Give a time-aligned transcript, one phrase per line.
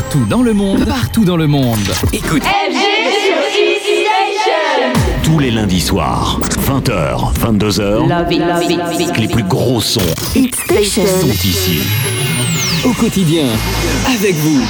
[0.00, 1.92] Partout dans le monde, partout dans le monde.
[2.14, 2.42] Écoute.
[5.22, 10.00] Tous les lundis soirs, 20h, 22h, les plus gros sons
[10.34, 11.04] Hit Station.
[11.04, 11.80] sont ici.
[12.86, 13.44] Au quotidien,
[14.06, 14.62] avec vous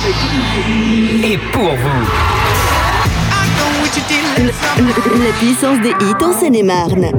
[1.22, 2.06] et pour vous.
[5.24, 7.12] La puissance des hits en Seine-et-Marne.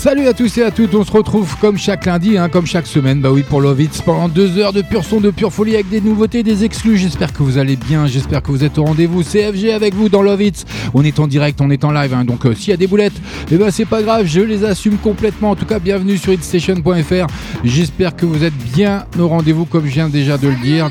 [0.00, 2.86] Salut à tous et à toutes, on se retrouve comme chaque lundi, hein, comme chaque
[2.86, 5.74] semaine, bah oui pour Love Hits, pendant deux heures de pur son, de pure folie
[5.74, 6.96] avec des nouveautés, des exclus.
[6.96, 9.22] J'espère que vous allez bien, j'espère que vous êtes au rendez-vous.
[9.22, 10.64] CFG avec vous dans Love Hits.
[10.94, 12.86] On est en direct, on est en live, hein, donc euh, s'il y a des
[12.86, 15.50] boulettes, eh ben c'est pas grave, je les assume complètement.
[15.50, 17.26] En tout cas, bienvenue sur hitstation.fr.
[17.62, 20.88] J'espère que vous êtes bien au rendez-vous, comme je viens déjà de le dire.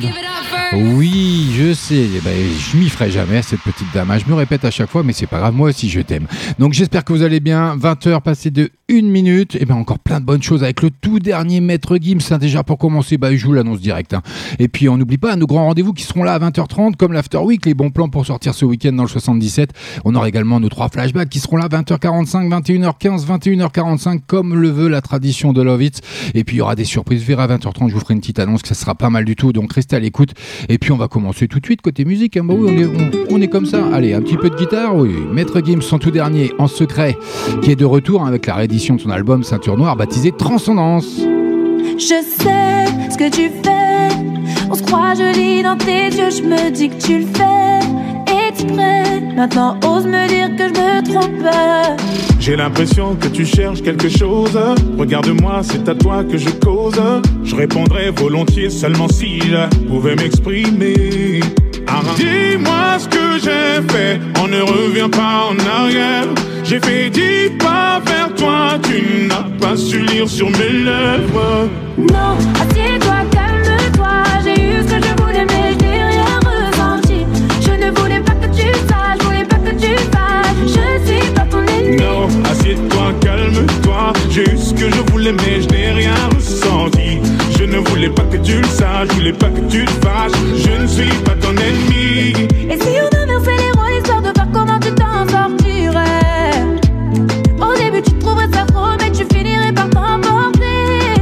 [0.74, 2.06] Oui, je sais.
[2.16, 4.12] Eh ben, je m'y ferai jamais, cette petite dame.
[4.12, 4.20] hein.
[4.24, 5.56] Je me répète à chaque fois, mais c'est pas grave.
[5.56, 6.28] Moi aussi, je t'aime.
[6.60, 7.76] Donc, j'espère que vous allez bien.
[7.76, 9.56] 20h passées de 1 minute.
[9.60, 12.20] Et bien, encore plein de bonnes choses avec le tout dernier Maître Gims.
[12.32, 12.38] hein.
[12.38, 14.14] Déjà, pour commencer, bah, je vous l'annonce direct.
[14.14, 14.22] hein.
[14.60, 17.38] Et puis, on n'oublie pas nos grands rendez-vous qui seront là à 20h30, comme l'After
[17.40, 19.72] Week, les bons plans pour sortir ce week-end dans le 77.
[20.06, 24.88] On aura également nos trois flashbacks qui seront là 20h45, 21h15, 21h45, comme le veut
[24.88, 26.02] la tradition de Love It.
[26.34, 27.24] Et puis, il y aura des surprises.
[27.24, 29.36] Vers à 20h30, je vous ferai une petite annonce que ça sera pas mal du
[29.36, 29.54] tout.
[29.54, 30.32] Donc, restez à l'écoute.
[30.68, 32.38] Et puis on va commencer tout de suite côté musique.
[32.38, 32.44] hein.
[32.44, 33.86] Bah oui, on est, on est comme ça.
[33.94, 34.96] Allez, un petit peu de guitare.
[34.96, 37.18] Oui, Maître Gims, son tout dernier en secret,
[37.62, 41.20] qui est de retour hein, avec la réédition de son album Ceinture Noire baptisé Transcendance.
[41.98, 44.16] Je sais ce que tu fais.
[44.72, 46.30] On se croit joli dans tes yeux.
[46.30, 49.20] Je me dis que tu le fais exprès.
[49.36, 52.00] Maintenant, ose me dire que je me trompe.
[52.40, 54.58] J'ai l'impression que tu cherches quelque chose.
[54.98, 57.02] Regarde-moi, c'est à toi que je cause.
[57.44, 61.42] Je répondrais volontiers seulement si je pouvais m'exprimer.
[62.16, 66.28] Dis-moi ce que j'ai fait, on ne revient pas en arrière.
[66.64, 71.68] J'ai fait dix pas vers toi, tu n'as pas su lire sur mes lèvres.
[71.98, 74.24] Non, assieds-toi, calme-toi.
[74.44, 77.26] J'ai eu ce que je voulais, mais je n'ai rien ressenti.
[77.62, 80.58] Je ne voulais pas que tu saches, je voulais pas que tu fasses.
[80.66, 81.98] Je suis pas ton ennemi.
[81.98, 84.14] Non, assieds-toi, calme-toi.
[84.30, 86.39] J'ai eu ce que je voulais, mais je n'ai rien ressenti.
[87.80, 90.34] Je ne voulais pas que tu le saches, je voulais pas que tu te fâches.
[90.58, 92.34] Je ne suis pas ton ennemi.
[92.70, 96.52] Et si on inversait les rôles histoire de voir comment tu t'en sortirais
[97.58, 101.22] Au début tu trouverais ça trop mais tu finirais par t'emporter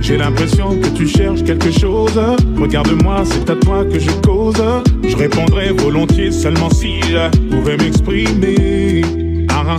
[0.00, 2.18] J'ai l'impression que tu cherches quelque chose.
[2.58, 4.64] Regarde-moi, c'est à toi que je cause.
[5.06, 9.21] Je répondrais volontiers seulement si je pouvais m'exprimer.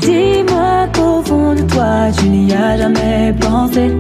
[0.02, 3.92] Dis-moi qu'au fond de toi tu n'y as jamais pensé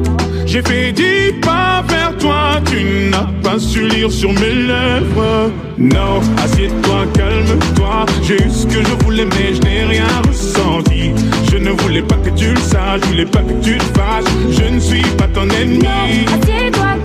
[0.45, 5.51] J'ai fait dix pas vers toi, tu n'as pas su lire sur mes lèvres.
[5.77, 8.05] Non, assieds-toi, calme-toi.
[8.21, 11.11] J'ai eu ce que je voulais, mais je n'ai rien ressenti.
[11.51, 14.31] Je ne voulais pas que tu le saches, je voulais pas que tu te fâches.
[14.51, 15.79] Je ne suis pas ton ennemi.
[15.79, 16.95] Non, assieds-toi,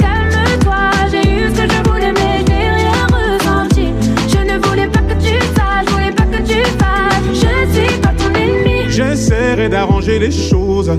[8.98, 10.90] J'essaierai d'arranger les choses.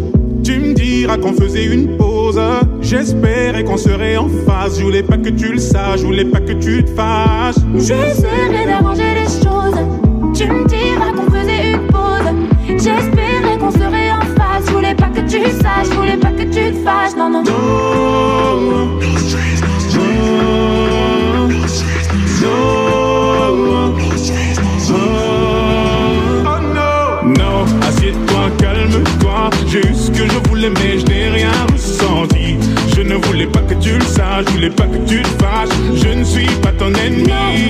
[0.42, 2.40] Tu me diras qu'on faisait une pause.
[2.80, 4.80] J'espérais qu'on serait en phase.
[4.80, 7.56] Je voulais pas que tu le saches, je voulais pas que tu te fâches.
[7.76, 9.76] J'essaierai d'arranger les choses.
[10.34, 12.30] Tu me diras qu'on faisait une pause.
[12.70, 14.66] J'espérais qu'on serait en face.
[14.68, 17.18] Je voulais pas que tu saches, je voulais pas que tu te fâches.
[17.18, 17.52] Non, non, non.
[17.52, 19.00] Oh,
[22.46, 22.79] oh,
[29.72, 32.58] ce que je voulais, mais je n'ai rien ressenti.
[32.96, 35.70] Je ne voulais pas que tu le saches, je voulais pas que tu te fâches.
[35.94, 37.70] Je ne suis pas ton ennemi.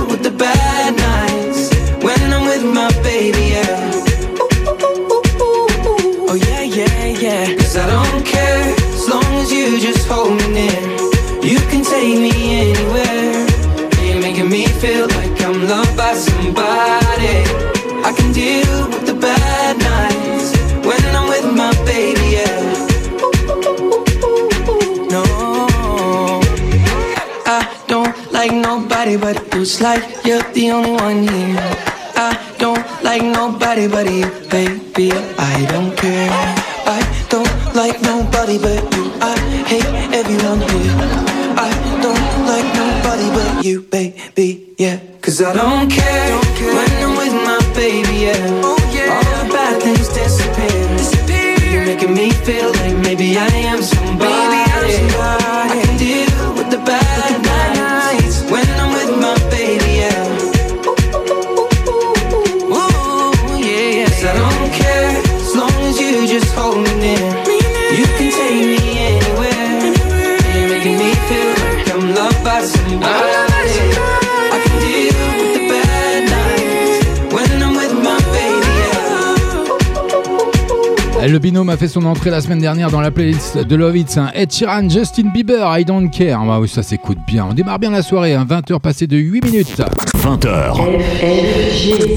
[81.91, 84.17] son entrée la semaine dernière dans la playlist de Love It's.
[84.17, 84.29] hein.
[84.33, 86.39] Ed Sheeran, Justin Bieber, I Don't Care.
[86.45, 87.47] Bah oui, ça s'écoute bien.
[87.49, 88.45] On démarre bien la soirée, hein.
[88.49, 89.81] 20h passé de 8 minutes.
[90.15, 90.73] 20h.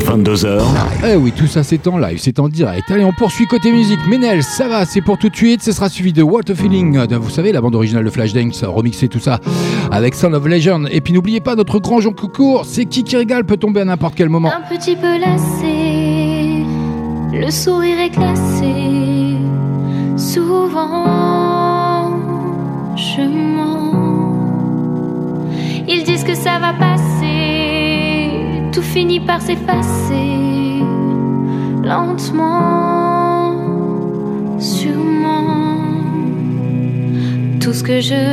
[0.06, 0.62] 22h.
[1.12, 2.88] Eh oui, tout ça c'est en live, c'est en direct.
[2.91, 3.99] Allez, on poursuit côté musique.
[4.09, 5.62] Ménel, ça va, c'est pour tout de suite.
[5.62, 7.06] Ce sera suivi de What a Feeling.
[7.06, 9.41] de- Vous savez, la bande originale de Flashdance, remixé tout ça
[9.91, 10.88] avec Sound of Legend.
[10.93, 12.65] Et puis n'oubliez pas notre grand Jean Coucourt.
[12.65, 14.53] C'est qui qui régale peut tomber à n'importe quel moment.
[14.53, 16.62] Un petit peu lassé,
[17.33, 19.03] le sourire est glacé.
[20.35, 22.19] Souvent,
[22.97, 24.35] je mens.
[25.87, 28.41] Ils disent que ça va passer,
[28.73, 30.83] tout finit par s'effacer.
[31.85, 33.55] Lentement,
[34.59, 35.79] sûrement.
[37.61, 38.25] Tout ce que je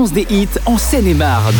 [0.00, 1.54] des hits en Seine-et-Marne.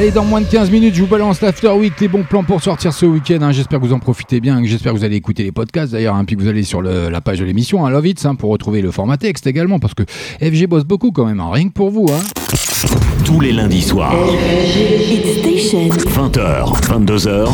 [0.09, 2.59] Allez, dans moins de 15 minutes, je vous balance l'After Week, les bons plans pour
[2.63, 3.43] sortir ce week-end.
[3.43, 3.51] hein.
[3.51, 6.25] J'espère que vous en profitez bien, j'espère que vous allez écouter les podcasts d'ailleurs, hein,
[6.25, 8.49] puis que vous allez sur le- la page de l'émission, hein, Love It, hein, pour
[8.49, 10.01] retrouver le format texte également, parce que
[10.41, 12.07] FG bosse beaucoup quand même, hein, rien que pour vous.
[12.09, 12.23] Hein.
[13.23, 14.15] Tous les lundis soirs,
[15.11, 15.89] Hit Station.
[15.89, 17.47] 20h, 22h,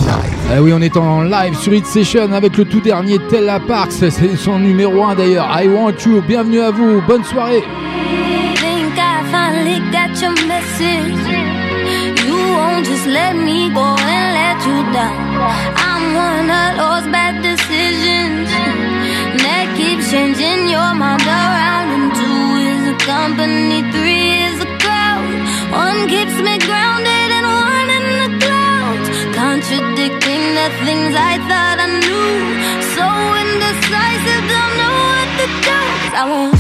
[0.50, 3.92] Ah oui, on est en live sur Hit Session avec le tout dernier Tella Parks,
[3.92, 5.50] c'est son numéro 1 d'ailleurs.
[5.62, 7.64] I want you, bienvenue à vous, bonne soirée.
[8.56, 9.24] think I
[12.66, 15.18] won't just let me go and let you down.
[15.90, 18.50] I'm one of those bad decisions
[19.46, 21.88] that keeps changing your mind around.
[21.98, 25.30] And two is a company, three is a crowd.
[25.86, 29.08] One keeps me grounded and one in the clouds.
[29.42, 32.34] Contradicting the things I thought I knew.
[32.96, 33.06] So
[33.44, 35.80] indecisive, don't know what to do.
[36.22, 36.55] I want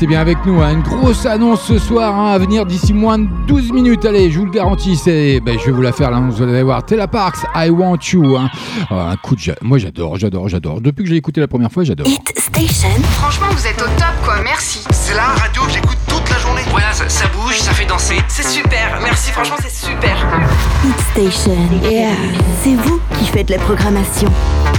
[0.00, 0.62] restez bien avec nous.
[0.62, 0.72] Hein.
[0.72, 4.06] Une grosse annonce ce soir hein, à venir d'ici moins de 12 minutes.
[4.06, 6.20] Allez, je vous le garantis, c'est, ben, je vais vous la faire là.
[6.20, 8.36] Vous allez voir Tela Parks, I Want You.
[8.36, 8.48] Hein.
[8.90, 10.80] Oh, un coup de, moi j'adore, j'adore, j'adore.
[10.80, 12.06] Depuis que j'ai écouté la première fois, j'adore.
[12.06, 12.88] Hit Station.
[13.18, 14.36] Franchement, vous êtes au top, quoi.
[14.42, 14.82] Merci.
[14.90, 16.62] C'est la radio que j'écoute toute la journée.
[16.70, 18.16] Voilà, ça, bouge, ça fait danser.
[18.28, 19.00] C'est super.
[19.02, 20.16] Merci, franchement, c'est super.
[20.82, 21.58] Hit Station.
[21.82, 22.08] Yeah.
[22.62, 24.30] C'est vous qui faites la programmation.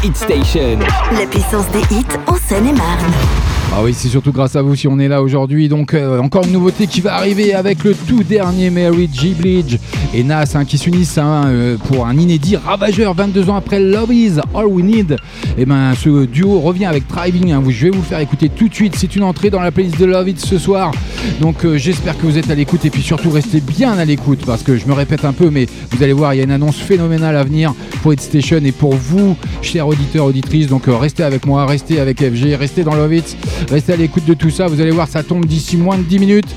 [0.04, 0.80] Hit Station.
[1.12, 3.51] La puissance des hits en Seine-et-Marne.
[3.74, 5.70] Ah oui, c'est surtout grâce à vous si on est là aujourd'hui.
[5.70, 9.34] Donc euh, encore une nouveauté qui va arriver avec le tout dernier Mary G.
[9.34, 9.80] Blige
[10.14, 14.14] et Nas hein, qui s'unissent hein, euh, pour un inédit ravageur 22 ans après Love
[14.14, 15.12] Is All We Need.
[15.12, 17.54] Et eh ben ce duo revient avec Driving.
[17.54, 17.64] Hein.
[17.70, 18.96] Je vais vous faire écouter tout de suite.
[18.98, 20.92] C'est une entrée dans la playlist de Love It ce soir.
[21.40, 24.42] Donc euh, j'espère que vous êtes à l'écoute et puis surtout restez bien à l'écoute
[24.46, 26.52] parce que je me répète un peu, mais vous allez voir, il y a une
[26.52, 30.68] annonce phénoménale à venir pour Hit Station et pour vous, chers auditeurs, auditrices.
[30.68, 33.38] Donc restez avec moi, restez avec FG, restez dans Love It.
[33.70, 36.20] Restez à l'écoute de tout ça, vous allez voir, ça tombe d'ici moins de 10
[36.20, 36.56] minutes,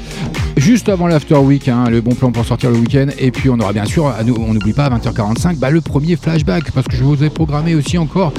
[0.57, 3.07] juste avant l'after week, hein, le bon plan pour sortir le week-end.
[3.19, 6.71] Et puis on aura bien sûr, on n'oublie pas à 20h45, bah, le premier flashback,
[6.73, 8.33] parce que je vous ai programmé aussi encore.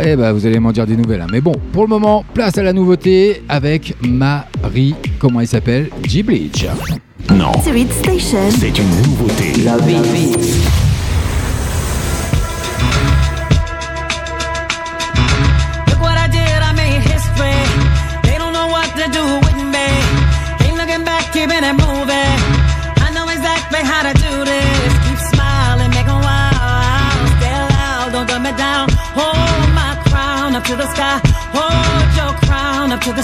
[0.00, 1.20] Et eh bah vous allez m'en dire des nouvelles.
[1.20, 1.26] Hein.
[1.30, 5.90] Mais bon, pour le moment, place à la nouveauté avec Marie, comment elle s'appelle?
[6.02, 6.66] G-Bleach.
[7.30, 7.52] Non.
[7.62, 9.62] C'est une nouveauté.
[9.64, 10.81] La vie.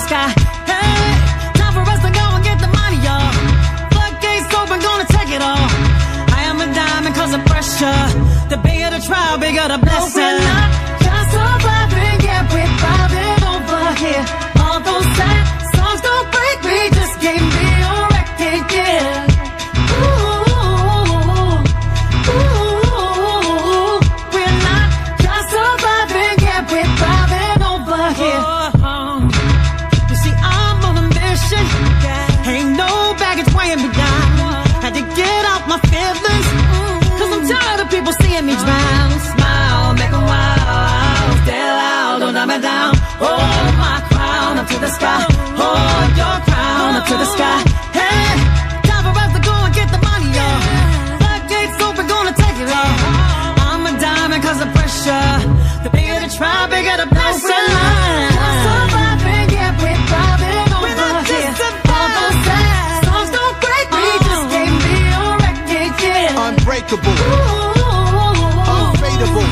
[0.08, 0.32] Sky.
[0.64, 1.04] Hey,
[1.60, 3.32] time for us to go and get the money, y'all.
[3.92, 5.68] Floodgates open, gonna take it all.
[6.38, 8.00] I am a diamond cause of pressure.
[8.48, 10.27] The bigger the trial, bigger the blessing.
[66.90, 67.12] unshakable,
[68.64, 69.44] unfadable.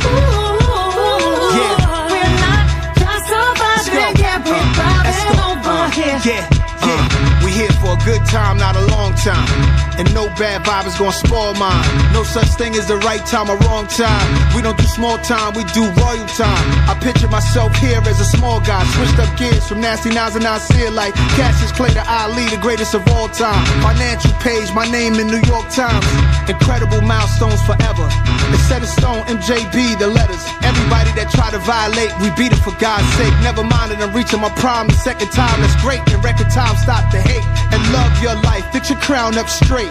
[1.56, 1.76] Yeah.
[2.08, 2.64] We're not
[2.96, 6.20] just surviving, yeah, we're uh, thriving over uh, here.
[6.24, 7.08] Yeah, yeah.
[7.10, 10.86] Uh, we're here for a good time, not a long time and no bad vibe
[10.86, 11.84] is gonna spoil mine.
[12.12, 14.28] No such thing as the right time or wrong time.
[14.54, 16.64] We don't do small time, we do royal time.
[16.88, 20.44] I picture myself here as a small guy, switched up gears from nasty nines and
[20.44, 23.64] I see it like Cassius Clay to Ali, the greatest of all time.
[23.80, 26.04] Financial page, my name in New York Times.
[26.48, 28.08] Incredible milestones forever.
[28.52, 30.44] It's set in stone, MJB, the letters.
[30.62, 33.32] Everybody that try to violate, we beat it for God's sake.
[33.42, 35.60] Never mind it, I'm reaching my prime the second time.
[35.60, 36.00] That's great.
[36.12, 38.64] In record time, stop the hate and love your life.
[38.72, 39.85] Fix your crown up straight.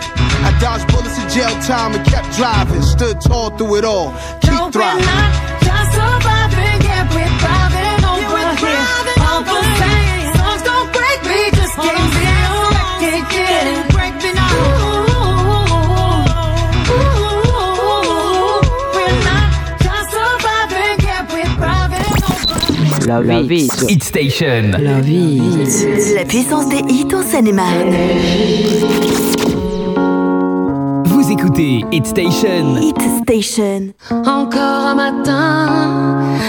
[0.45, 2.81] I dodged bullets in jail time and kept driving.
[2.81, 4.11] Stood tall through it all.
[4.41, 5.01] Keep no, thriving.
[5.01, 5.31] We're not
[5.61, 8.85] just surviving, yeah, we're thriving over yeah, here.
[9.25, 10.33] All the same.
[10.37, 12.25] Songs don't break me, just can't be
[13.05, 13.93] can't get it.
[13.93, 14.95] Break me now.
[23.07, 23.71] Love It.
[23.87, 24.71] Hit Station.
[24.71, 26.15] Love It.
[26.15, 27.93] La puissance des hits en Seine-et-Marne.
[31.57, 32.75] Écoutez Hit Station.
[32.81, 33.93] Hit Station.
[34.25, 35.67] Encore un matin,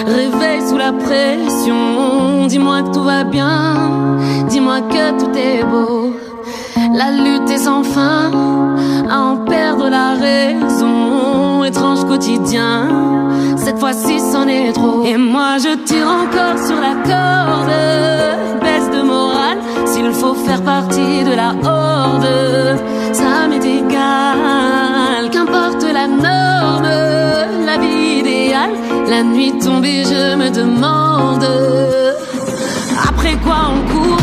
[0.05, 2.47] réveil sous la pression.
[2.49, 6.12] Dis-moi que tout va bien, dis-moi que tout est beau.
[6.92, 8.33] La lutte est sans fin,
[9.09, 11.62] à en perdre la raison.
[11.62, 12.88] Étrange quotidien,
[13.57, 15.05] cette fois-ci c'en est trop.
[15.05, 21.23] Et moi je tire encore sur la corde, baisse de morale, s'il faut faire partie
[21.23, 22.81] de la horde,
[23.12, 24.86] ça m'est égal.
[25.37, 26.88] Qu'importe la norme,
[27.66, 28.70] la vie idéale,
[29.07, 31.46] la nuit tombée, je me demande.
[33.07, 34.16] Après quoi on court?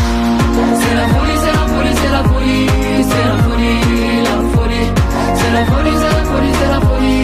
[0.80, 2.66] C'est la folie, c'est la folie, c'est la folie,
[3.10, 4.88] c'est la folie, la folie.
[5.36, 7.22] C'est la folie, c'est la folie, c'est la folie,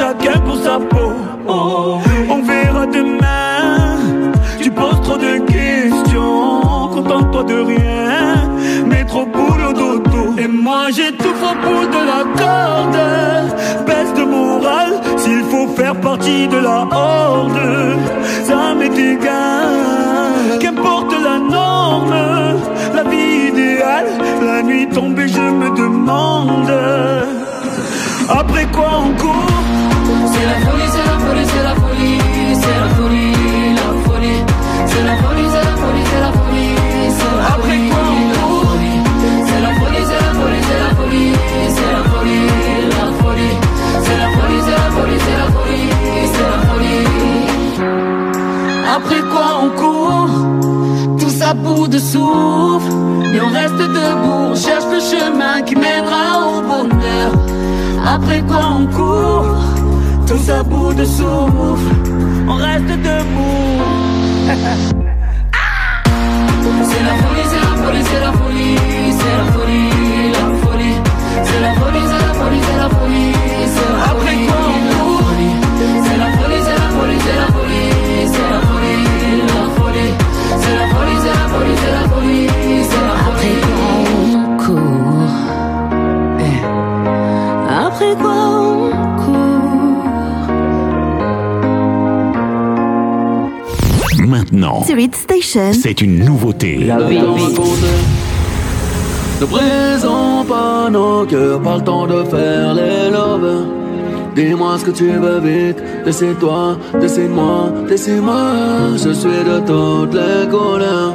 [0.00, 1.12] chacun pour sa peau.
[2.34, 3.98] On verra demain.
[4.62, 8.48] Tu poses trop de questions, contente-toi de rien,
[8.86, 10.22] mais trop boulot dodo.
[10.38, 13.00] Et moi j'étouffe au bout de la corde,
[13.86, 17.62] baisse de morale, s'il faut faire partie de la horde,
[18.48, 19.72] ça m'est égal.
[20.60, 22.16] Qu'importe la norme,
[22.96, 24.10] la vie idéale,
[24.50, 26.72] la nuit tombée, je me demande.
[28.30, 29.44] Après quoi on court
[30.32, 32.18] C'est la folie, c'est la folie, c'est la folie,
[32.54, 33.34] c'est la folie,
[33.74, 34.44] la folie.
[34.86, 36.74] C'est la folie, c'est la folie, c'est la folie,
[37.18, 38.30] c'est la Après folie, quoi on
[38.68, 39.00] folie.
[39.46, 41.32] C'est la folie, c'est la folie, c'est la folie,
[41.74, 42.46] c'est la folie,
[43.00, 43.56] la folie.
[44.04, 45.88] C'est la folie, c'est la folie, c'est la folie,
[46.32, 47.06] c'est la folie.
[48.96, 50.30] Après quoi on court,
[51.18, 52.92] tous à bout de souffle,
[53.34, 57.32] et on reste debout, on cherche le chemin qui mènera au bonheur.
[58.06, 59.56] Après quoi on court,
[60.26, 61.94] tous à bout de souffle,
[62.48, 63.80] on reste debout.
[66.82, 68.76] C'est la folie, c'est la folie, c'est la folie,
[94.90, 95.72] Maintenant, Sur Hit Station.
[95.72, 96.78] c'est une nouveauté.
[99.40, 103.66] Ne présent pas nos cœurs, pas le temps de faire les lovers.
[104.34, 108.52] Dis-moi ce que tu veux vite, décide-toi, décide-moi, décide-moi.
[108.94, 111.14] Je suis de toutes les couleurs.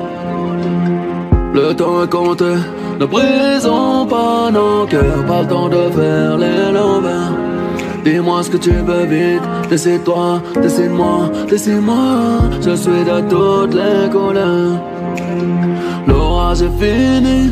[1.54, 2.54] Le temps est compté,
[3.00, 7.35] ne présent pas nos cœurs, pas le temps de faire les lovers.
[8.06, 12.40] Dis-moi ce que tu veux vite, décide-toi, décide-moi, décide-moi.
[12.62, 14.80] Je suis de toutes les couleurs.
[16.08, 17.50] L'orage est fini,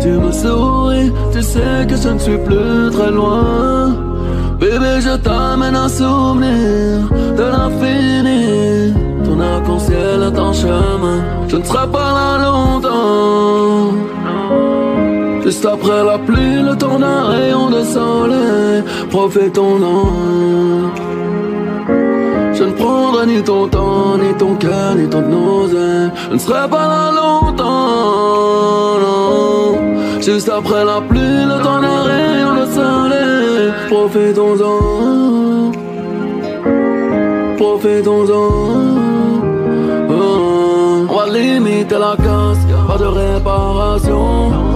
[0.00, 3.94] tu me souris, tu sais que je ne suis plus très loin.
[4.58, 8.94] Bébé, je t'amène un souvenir de l'infini.
[9.22, 14.13] Ton arc-en-ciel est en chemin, je ne serai pas là longtemps.
[15.44, 20.06] Juste après la pluie, le temps d'un rayon de soleil, profitons-en.
[22.54, 26.10] Je ne prendrai ni ton temps, ni ton cœur, ni ton nausée.
[26.30, 27.64] Je ne serai pas là longtemps,
[29.04, 29.78] non.
[30.22, 35.72] Juste après la pluie, le temps d'un rayon de soleil, profitons-en.
[37.58, 38.48] Profitons-en.
[40.10, 40.34] Oh.
[41.34, 44.73] Limite la casse, pas de réparation.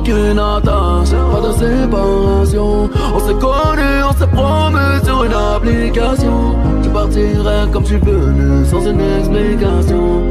[0.00, 2.88] Aucune attache, pas de séparation.
[3.14, 6.56] On s'est connus, on s'est promu sur une application.
[6.82, 10.22] Tu partirais comme tu venu, sans une explication.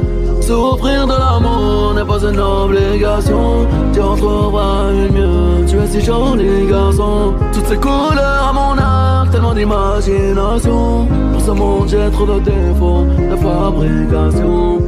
[0.41, 3.67] Souffrir de l'amour n'est pas une obligation.
[3.93, 7.35] Tu en trouveras une mieux, tu es si joli garçon.
[7.53, 11.07] Toutes ces couleurs à mon arc, tellement d'imagination.
[11.31, 14.79] Pour ce monde, j'ai trop de défauts de fabrication.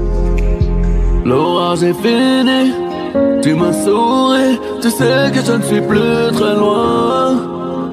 [1.23, 2.73] L'orage est fini,
[3.43, 7.35] tu m'as souri, tu sais que je ne suis plus très loin.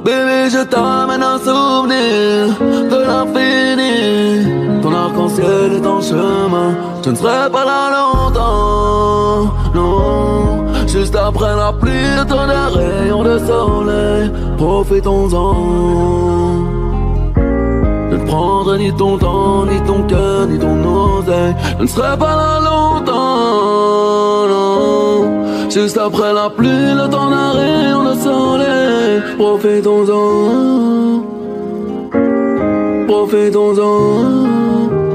[0.05, 2.57] Bébé, je t'amène un souvenir
[2.93, 4.81] de l'infini.
[4.83, 6.71] Ton arc-en-ciel est en chemin,
[7.05, 9.53] je ne serai pas là longtemps.
[9.75, 14.31] Non, juste après la pluie, d'un rayon de soleil.
[14.57, 15.55] Profitons-en.
[18.77, 21.55] Ni ton temps, ni ton cœur, ni ton oseille.
[21.79, 23.15] Je ne serai pas là longtemps.
[25.71, 29.23] Juste après la pluie, le temps d'un rayon de soleil.
[29.39, 31.23] Profitons-en.
[33.07, 35.08] Profitons-en.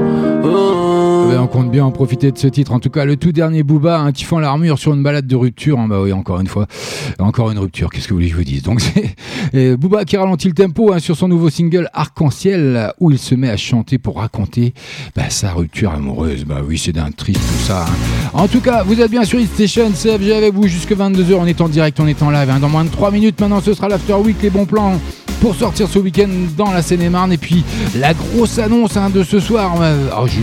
[1.44, 2.72] On compte bien en profiter de ce titre.
[2.72, 5.78] En tout cas, le tout dernier Booba, un tifant l'armure sur une balade de rupture.
[5.78, 6.66] Hein, bah oui, encore une fois,
[7.18, 7.90] encore une rupture.
[7.90, 8.62] Qu'est-ce que vous voulez que je vous dise?
[8.62, 8.80] Donc,
[9.52, 13.34] c'est Booba qui ralentit le tempo hein, sur son nouveau single Arc-en-ciel, où il se
[13.34, 14.72] met à chanter pour raconter
[15.14, 16.46] bah, sa rupture amoureuse.
[16.46, 17.84] Bah oui, c'est d'un triste tout ça.
[17.84, 18.30] hein.
[18.32, 21.34] En tout cas, vous êtes bien sur Hit Station, CFG avec vous jusque 22h.
[21.34, 22.48] On est en direct, on est en live.
[22.48, 22.58] hein.
[22.58, 24.98] Dans moins de 3 minutes, maintenant, ce sera l'After Week, les bons plans
[25.40, 27.30] pour sortir ce week-end dans la Seine-et-Marne.
[27.32, 27.64] Et puis
[27.98, 29.74] la grosse annonce hein, de ce soir.
[29.82, 30.40] Euh, oh, je,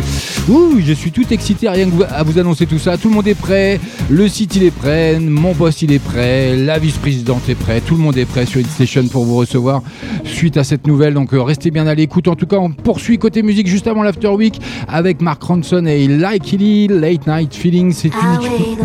[0.92, 2.98] je suis tout excité rien que vous- à vous annoncer tout ça.
[2.98, 3.80] Tout le monde est prêt.
[4.10, 5.18] Le site il est prêt.
[5.20, 6.56] Mon boss il est prêt.
[6.58, 7.86] La vice-présidente est prête.
[7.86, 9.82] Tout le monde est prêt sur Hit Station pour vous recevoir
[10.26, 11.14] suite à cette nouvelle.
[11.14, 12.28] Donc euh, restez bien à l'écoute.
[12.28, 16.08] En tout cas, on poursuit côté musique juste avant l'After Week avec Mark Ronson et
[16.08, 16.46] Like
[16.90, 17.94] Late Night Feeling.
[17.94, 18.78] C'est unique-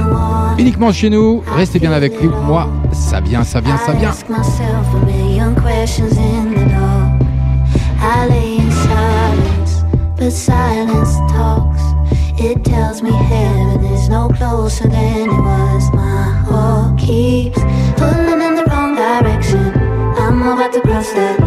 [0.59, 1.42] uniquement chez nous.
[1.57, 2.12] Restez bien avec
[2.47, 2.69] moi.
[2.92, 4.12] Ça vient, ça vient, ça vient.
[8.71, 9.83] silence,
[10.19, 11.26] but silence talks.
[12.57, 15.92] It tells me heaven is no closer than it was.
[15.92, 17.59] My heart keeps
[17.99, 19.75] pulling in the wrong direction.
[20.16, 21.38] I'm about to cross that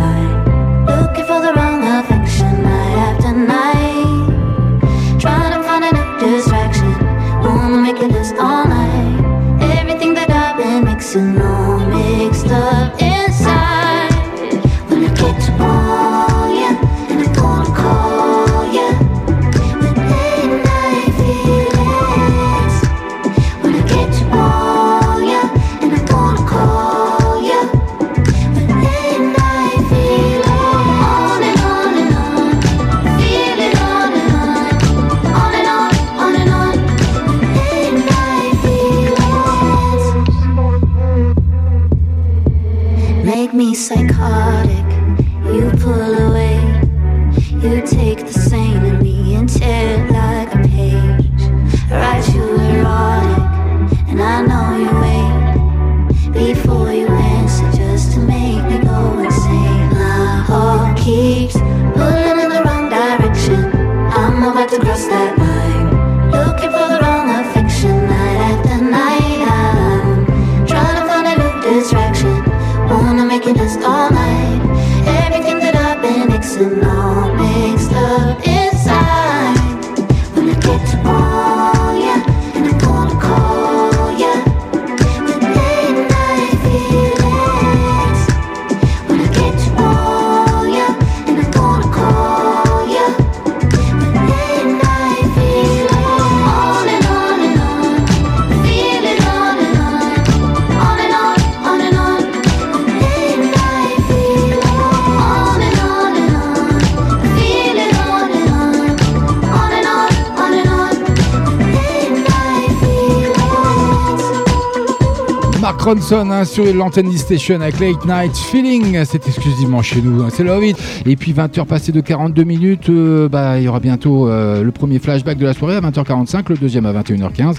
[115.89, 120.43] Ronson hein, sur l'antenne Station avec Late Night Feeling, c'est exclusivement chez nous, hein, c'est
[120.43, 120.77] Love It.
[121.07, 124.71] Et puis 20h passées de 42 minutes, euh, bah, il y aura bientôt euh, le
[124.71, 127.55] premier flashback de la soirée à 20h45, le deuxième à 21h15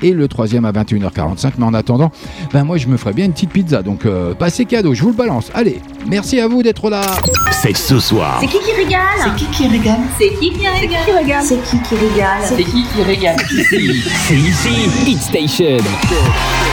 [0.00, 1.52] et le troisième à 21h45.
[1.58, 2.10] Mais en attendant,
[2.54, 5.10] ben moi je me ferai bien une petite pizza, donc euh, passez cadeau, je vous
[5.10, 5.50] le balance.
[5.52, 7.02] Allez, merci à vous d'être là.
[7.50, 8.38] C'est ce soir.
[8.40, 10.66] C'est qui qui régale C'est qui qui régale C'est qui qui
[11.12, 14.88] régale C'est qui qui régale C'est qui qui régale Ici, c'est ici.
[15.06, 16.63] Hit Station.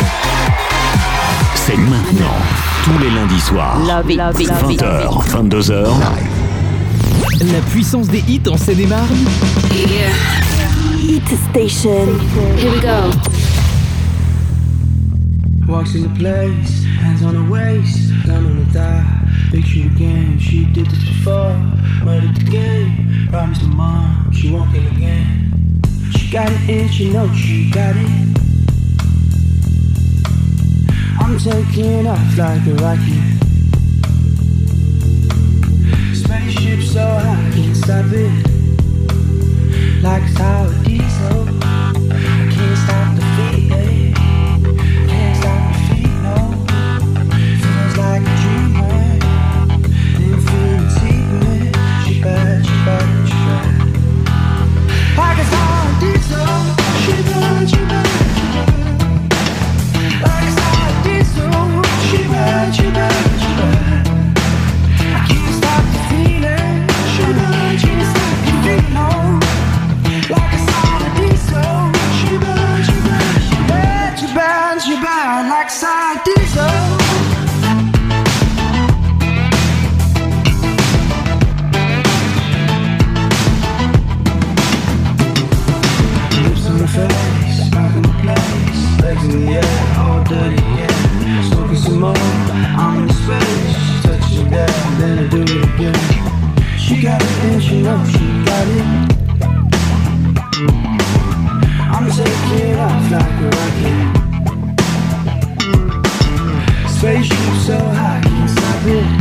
[1.63, 2.33] C'est maintenant,
[2.83, 3.77] tous les lundis soirs.
[3.85, 5.87] 20h, 22h.
[7.53, 9.15] La puissance des hits en Seine-et-Marne.
[9.71, 10.11] Yeah.
[10.99, 11.21] Hit
[11.51, 12.07] Station.
[12.57, 13.11] Here we go.
[15.67, 19.05] Walk through the place, hands on the waist, down on the thigh.
[19.51, 21.55] Picture you again, she did this before.
[22.03, 25.51] Murdered the game, promised the mom, she won't kill again.
[26.17, 28.50] She got it, and she knows she got it.
[31.23, 33.23] I'm taking off like a rocket.
[36.15, 38.31] Spaceship so high, can't stop it.
[40.01, 41.80] Like sour diesel.
[106.87, 109.20] Spaceship so high, can't stop it.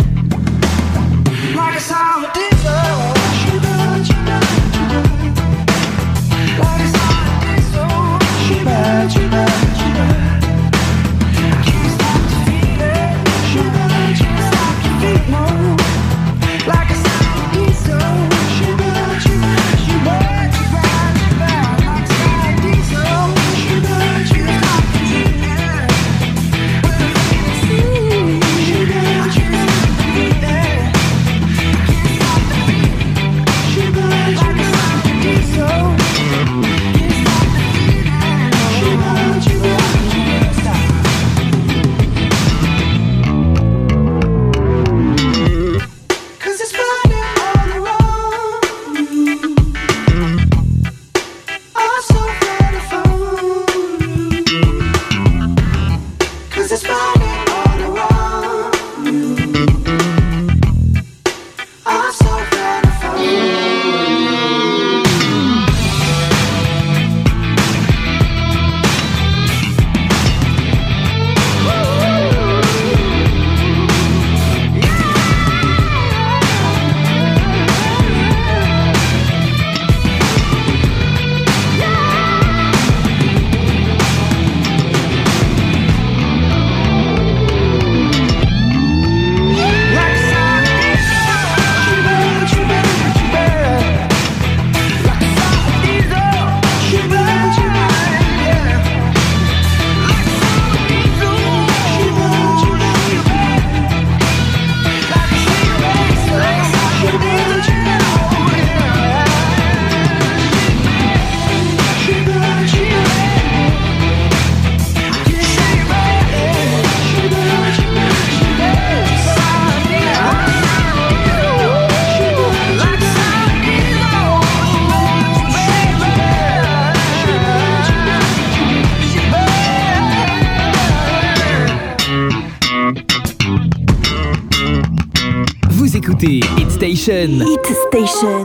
[137.01, 137.40] Station.
[137.40, 138.44] Hit Station.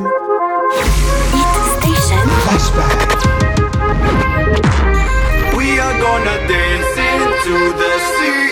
[1.35, 2.25] Hit Station.
[2.45, 3.09] Flashback.
[5.57, 8.44] We are gonna dance into the sea.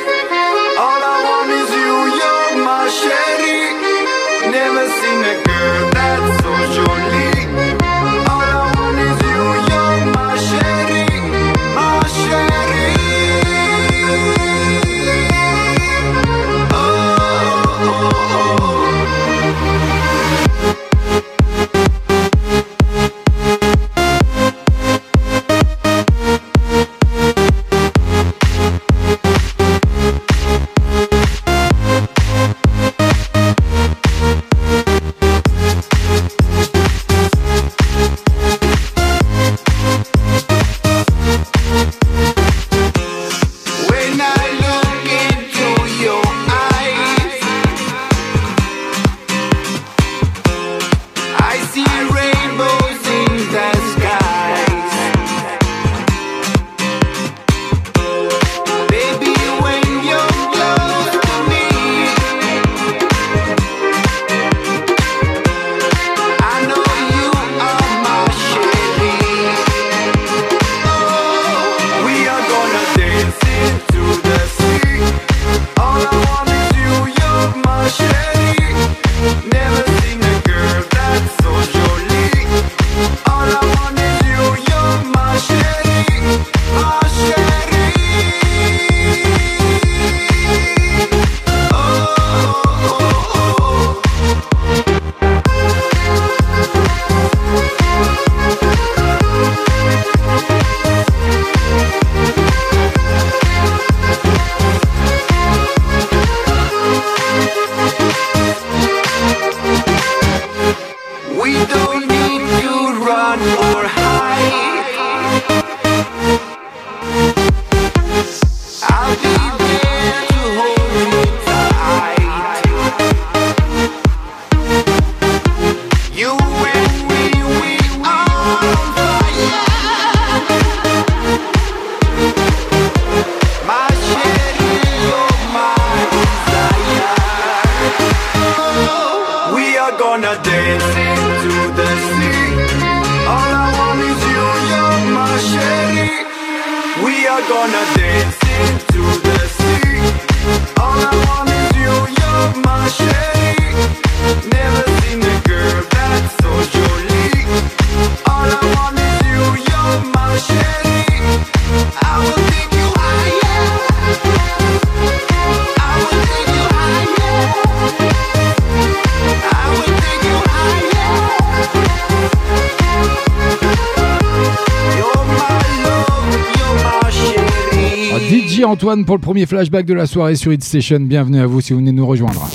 [179.06, 181.00] Pour le premier flashback de la soirée sur Hit Station.
[181.02, 182.48] Bienvenue à vous si vous venez nous rejoindre.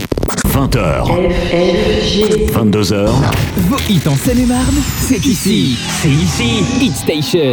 [0.46, 1.04] 20h,
[2.52, 3.10] 22h,
[3.68, 5.76] Vos hits en Seine-et-Marne, c'est ici.
[6.00, 6.64] C'est ici.
[6.80, 7.52] Hit Station.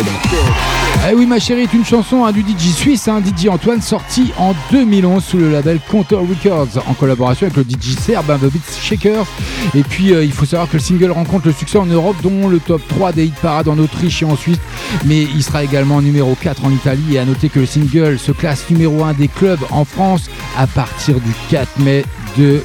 [1.08, 4.32] Eh oui, ma chérie, est une chanson hein, du DJ suisse, hein, DJ Antoine, sorti
[4.40, 8.52] en 2011 sous le label Counter Records, en collaboration avec le DJ serbe hein, The
[8.52, 9.28] Beat Shakers.
[9.76, 12.48] Et puis, euh, il faut savoir que le single rencontre le succès en Europe, dont
[12.48, 14.58] le top 3 des hit parades en Autriche et en Suisse,
[15.06, 17.16] mais il sera également numéro 4 en Italie.
[17.16, 20.28] Et à noter que le single se classe numéro 1 des clubs en France
[20.58, 22.04] à partir du 4 mai
[22.38, 22.60] de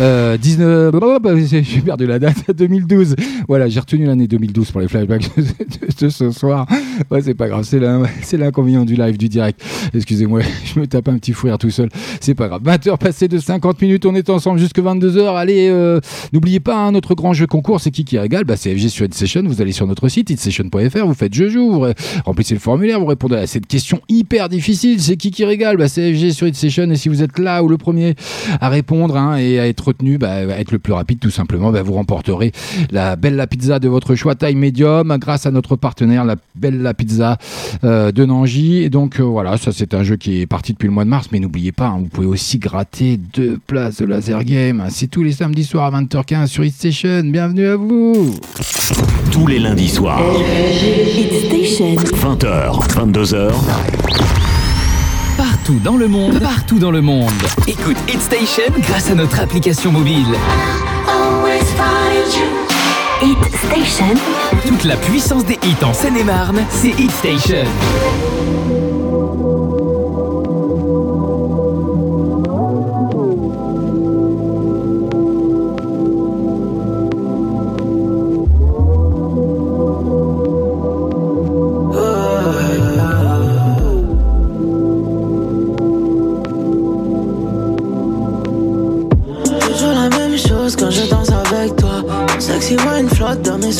[0.00, 0.92] euh, 19.
[0.92, 3.16] blablabla, J'ai perdu la date, 2012.
[3.48, 5.28] Voilà, j'ai retenu l'année 2012 pour les flashbacks
[6.00, 6.66] de, ce soir.
[7.10, 9.60] Ouais, c'est pas grave, c'est l'in- c'est l'inconvénient du live, du direct.
[9.94, 10.40] Excusez-moi,
[10.74, 11.88] je me tape un petit fou tout seul.
[12.20, 12.62] C'est pas grave.
[12.62, 15.36] 20h passées de 50 minutes, on est ensemble jusque 22h.
[15.36, 16.00] Allez, euh,
[16.32, 18.44] n'oubliez pas, hein, notre grand jeu concours, c'est qui qui régale?
[18.44, 19.42] Bah, C'est FG sur Session.
[19.46, 21.86] Vous allez sur notre site, hitsession.fr, vous faites je joue, vous
[22.24, 25.00] remplissez le formulaire, vous répondez à cette question hyper difficile.
[25.00, 25.76] C'est qui qui régale?
[25.76, 26.90] Bah, C'est FG sur Session.
[26.90, 28.14] Et si vous êtes là ou le premier
[28.60, 31.72] à répondre hein, et à être retenu, bah, à être le plus rapide tout simplement,
[31.72, 32.52] bah, vous remporterez
[32.90, 37.38] la Bella Pizza de votre choix taille médium grâce à notre partenaire, la Bella Pizza
[37.84, 38.82] euh, de Nangy.
[38.82, 41.10] Et donc euh, voilà, ça c'est un jeu qui est parti depuis le mois de
[41.10, 44.84] mars, mais n'oubliez pas, hein, vous pouvez aussi gratter deux places de laser game.
[44.90, 47.22] C'est tous les samedis soirs à 20h15 sur Hit Station.
[47.24, 48.34] Bienvenue à vous.
[49.30, 50.22] tous les lundis soirs.
[51.78, 53.52] 20h, 22h,
[55.38, 57.30] Partout dans le monde, partout dans le monde.
[57.68, 60.26] Écoute Hit Station grâce à notre application mobile.
[63.22, 64.14] Hit Station.
[64.66, 67.64] Toute la puissance des hits en Seine-et-Marne, c'est Hit Station.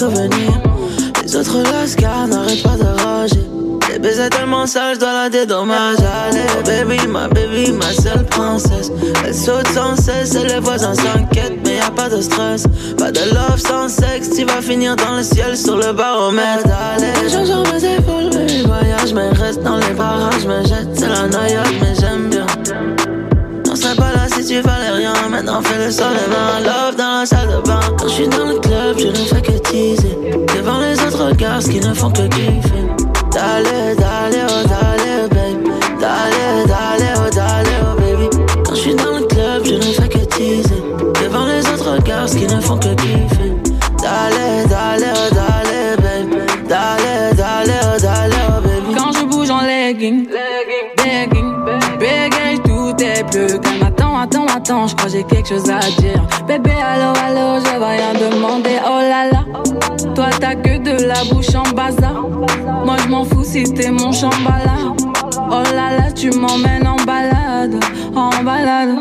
[0.00, 3.48] Les autres lascars n'arrêtent pas de rager.
[3.90, 6.04] Les baisers tellement sales, dois la dédommager.
[6.28, 8.92] Allez, baby, ma baby, ma seule princesse.
[9.24, 12.62] Elle saute sans cesse et les voisins s'inquiètent, mais y a pas de stress.
[12.96, 16.68] Pas de love sans sexe, tu vas finir dans le ciel sur le baromètre.
[16.94, 21.26] Allez, je mes épaules, mais voyage, mais reste dans les barrages, me jette, c'est la
[21.26, 21.97] noyade, mais
[25.38, 26.58] Maintenant fais le sol et mains.
[26.64, 27.78] Love dans la salle de bain.
[27.96, 30.18] Quand je suis dans le club, je ne fais que teaser.
[30.56, 32.82] Devant les autres gars, qui ne font que kiffer.
[33.30, 35.70] Dale, dale, oh dale, baby.
[36.00, 38.28] Dale, dale, oh dale, oh baby.
[38.64, 40.82] Quand je suis dans le club, je ne fais que teaser.
[41.22, 43.52] Devant les autres gars, qui ne font que kiffer.
[44.02, 46.68] Dale, dale, oh dale, baby.
[46.68, 48.92] Dale, dale, oh dale, oh baby.
[48.98, 51.54] Quand je bouge en legging, begging,
[52.00, 53.77] begging, tout est calme.
[54.20, 56.20] Attends, attends, je crois j'ai quelque chose à dire.
[56.48, 58.80] Bébé, allô, allô, je vais rien demander.
[58.84, 59.44] Oh là là,
[60.14, 62.26] toi t'as que de la bouche en bazar.
[62.84, 64.92] Moi je m'en fous si t'es mon chambala.
[65.36, 67.76] Oh là là, tu m'emmènes en balade,
[68.16, 68.96] en balade.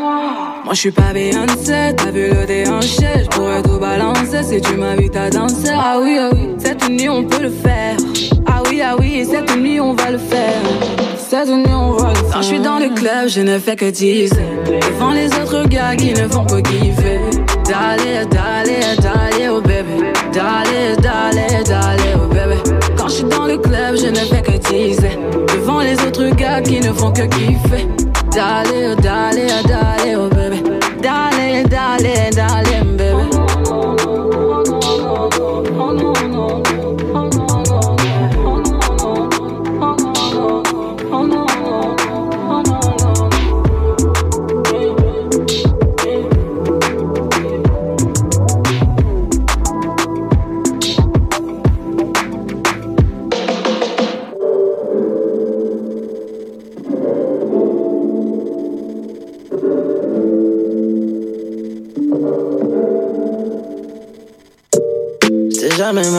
[0.64, 4.76] Moi je suis pas Beyoncé, t'as vu le déhanché, je pourrais tout balancer si tu
[4.76, 5.72] m'invites à danser.
[5.74, 7.96] Ah oui, ah oui, cette nuit on peut le faire.
[8.46, 10.62] Ah oui, ah oui, cette nuit on va le faire.
[11.30, 14.34] Quand je suis dans le club, je ne fais que teaser.
[14.64, 17.20] Devant les autres gars qui ne font que kiffer.
[17.66, 20.10] Dale, dale, dale, oh bébé.
[20.32, 22.56] Dale, dale, dale, oh bébé.
[22.96, 25.18] Quand je suis dans le club, je ne fais que teaser.
[25.54, 27.86] Devant les autres gars qui ne font que kiffer.
[28.32, 30.62] Dale, dale, dale, oh bébé.
[31.02, 32.57] Dale, dale, dale,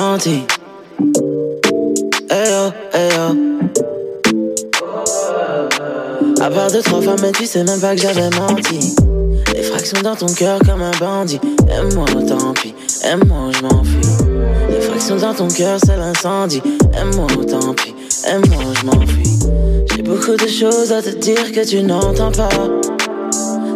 [0.09, 0.17] oh.
[6.41, 8.95] À part deux, trois fois, mais tu sais même pas que j'avais menti.
[9.53, 11.39] Les fractions dans ton cœur comme un bandit.
[11.69, 12.73] Aime-moi, tant pis.
[13.03, 14.01] Aime-moi, je m'enfuis.
[14.69, 16.61] Les fractions dans ton cœur, c'est l'incendie.
[16.93, 17.93] Aime-moi, tant pis.
[18.25, 19.39] Aime-moi, je m'enfuis.
[19.91, 22.49] J'ai beaucoup de choses à te dire que tu n'entends pas.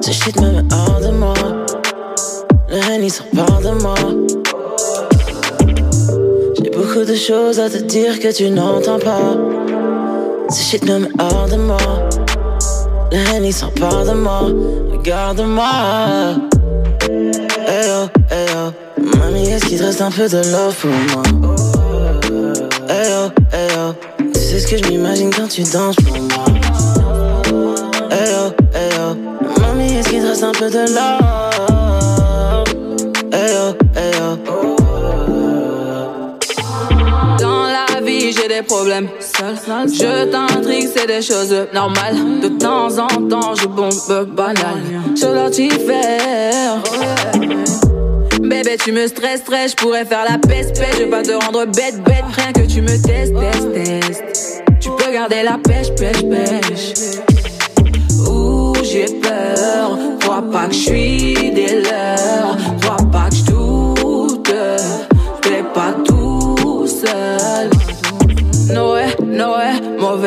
[0.01, 1.33] Ce shit me met hors de moi.
[2.69, 3.95] Le Henny s'empare de moi.
[6.93, 9.35] Beaucoup de choses à te dire que tu n'entends pas.
[10.49, 11.77] Ce shit me met hors de moi.
[13.11, 14.41] Le Henny s'empare de moi.
[14.91, 16.35] Regarde-moi.
[17.09, 19.17] Hey yo, hey yo.
[19.17, 21.23] Mamie, est-ce qu'il te reste un peu de love pour moi?
[22.87, 24.29] Hey yo, hey yo.
[24.31, 26.45] Tu sais ce que je m'imagine quand tu danses pour moi?
[28.11, 29.61] Hey yo, hey yo.
[29.61, 31.42] Mamie, est-ce qu'il te reste un peu de love?
[39.45, 42.15] Je t'intrigue, c'est des choses normales.
[42.41, 44.77] De temps en temps, je bombe banal.
[45.15, 46.81] Je faire.
[48.41, 50.93] Bébé, tu me stresserais, je pourrais faire la peste, peste.
[50.93, 52.23] Je vais pas te rendre bête, bête.
[52.37, 54.63] Rien que tu me testes, testes, testes.
[54.79, 56.93] Tu peux garder la pêche, pêche, pêche.
[58.25, 59.97] Ouh, j'ai peur.
[60.21, 62.57] Crois pas que je suis des leurs.
[62.81, 63.42] Crois pas que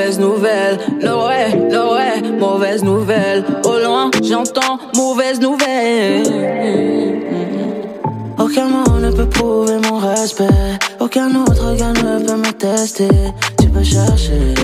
[0.07, 0.79] mauvaise nouvelle.
[1.03, 3.45] Noé, Noé, mauvaise nouvelle.
[3.65, 6.23] Au loin, j'entends mauvaise nouvelle.
[8.39, 10.79] Aucun mot ne peut prouver mon respect.
[11.01, 13.09] Aucun autre gars ne peut me tester.
[13.61, 14.55] Tu peux chercher.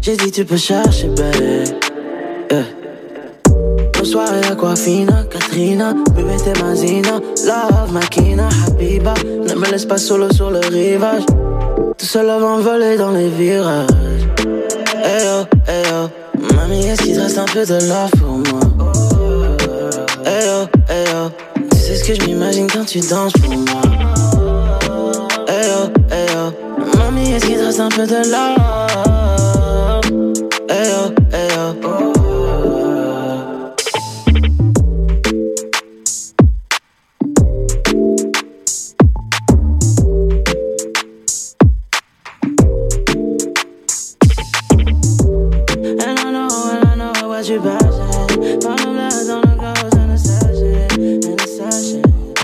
[0.00, 1.34] J'ai dit tu peux chercher, babe.
[2.50, 2.64] Yeah.
[3.98, 9.14] Nos soirées Aquafina, Katrina, bébé t'es Mazina, Love, Makina, Habiba.
[9.24, 11.22] Ne me laisse pas solo sur le rivage.
[11.76, 13.86] Tout seul avant voler dans les virages.
[15.04, 16.10] Hey yo, hey yo.
[16.56, 18.60] Mamie, est-ce qu'il te reste un peu de love pour moi?
[20.24, 21.30] Hey yo, hey yo.
[21.70, 23.82] Tu sais ce que je m'imagine quand tu danses pour moi?
[25.48, 26.52] Hey yo, hey yo.
[26.98, 28.58] Mamie, est-ce qu'il te reste un peu de love?
[30.68, 31.02] Hey yo,
[31.32, 31.51] hey yo.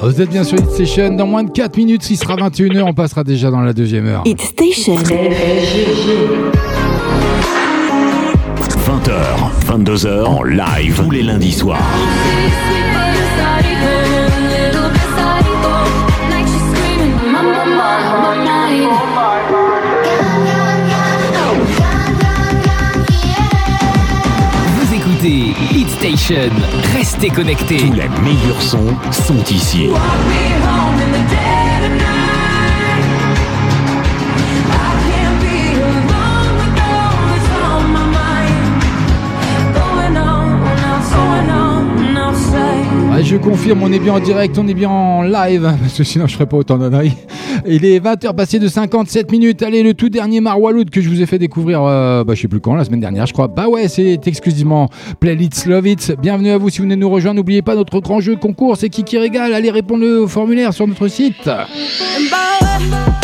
[0.02, 1.14] Vous êtes bien sur Hit Station.
[1.14, 2.82] Dans moins de 4 minutes, il sera 21h.
[2.82, 4.22] On passera déjà dans la deuxième heure.
[4.24, 4.96] Hit Station.
[8.86, 9.14] 20h,
[9.66, 11.82] 22h en live tous les lundis soirs.
[26.29, 26.51] Station.
[26.95, 27.79] Restez connectés.
[27.79, 29.89] Tous les meilleurs sons sont ici.
[43.11, 46.05] Ouais, je confirme, on est bien en direct, on est bien en live, parce que
[46.05, 47.16] sinon je ferais pas autant d'anneries.
[47.66, 49.62] Il est 20h passé de 57 minutes.
[49.62, 52.48] Allez, le tout dernier Marwaloud que je vous ai fait découvrir, euh, bah, je sais
[52.48, 53.48] plus quand, la semaine dernière, je crois.
[53.48, 54.88] Bah ouais, c'est exclusivement
[55.20, 56.12] Playlist Love It.
[56.20, 57.36] Bienvenue à vous si vous venez nous rejoindre.
[57.36, 59.52] N'oubliez pas notre grand jeu concours, c'est qui qui régale.
[59.54, 61.44] Allez répondre au formulaire sur notre site.
[61.44, 63.18] Bah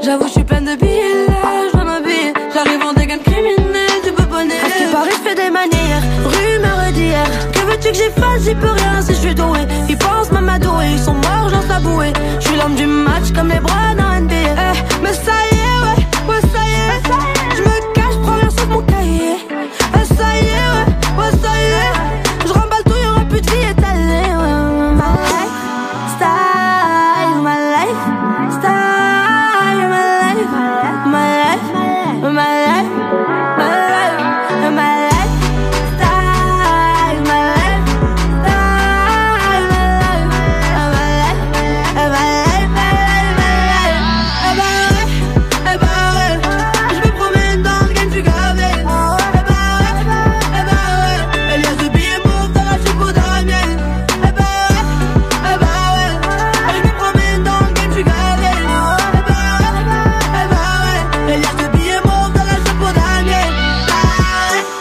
[0.00, 2.32] J'avoue, je suis pleine de billets là, je m'habiller.
[2.54, 4.54] J'arrive en dégâts criminel, tu peux pas nier.
[4.54, 7.26] À ce je fais des manières, rumeurs d'hier.
[7.52, 9.60] Que veux-tu que j'y fasse, j'y peux rien si je suis doué.
[9.88, 12.12] Ils pensent m'amadouer, ils sont morts, j'en la bouée.
[12.40, 14.72] Je suis l'homme du match comme les bras dans eh, NBA.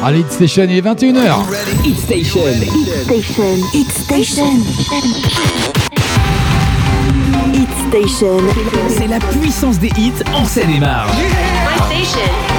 [0.04, 1.36] Allez, Hit Station, il est 21h.
[1.86, 2.42] Hit Station.
[2.48, 2.72] Hit
[3.04, 3.58] Station.
[3.72, 4.46] Hit Station.
[7.54, 8.38] Hit Station.
[8.90, 11.12] C'est la puissance des hits en scène et marne.
[11.12, 12.51] Hit Station.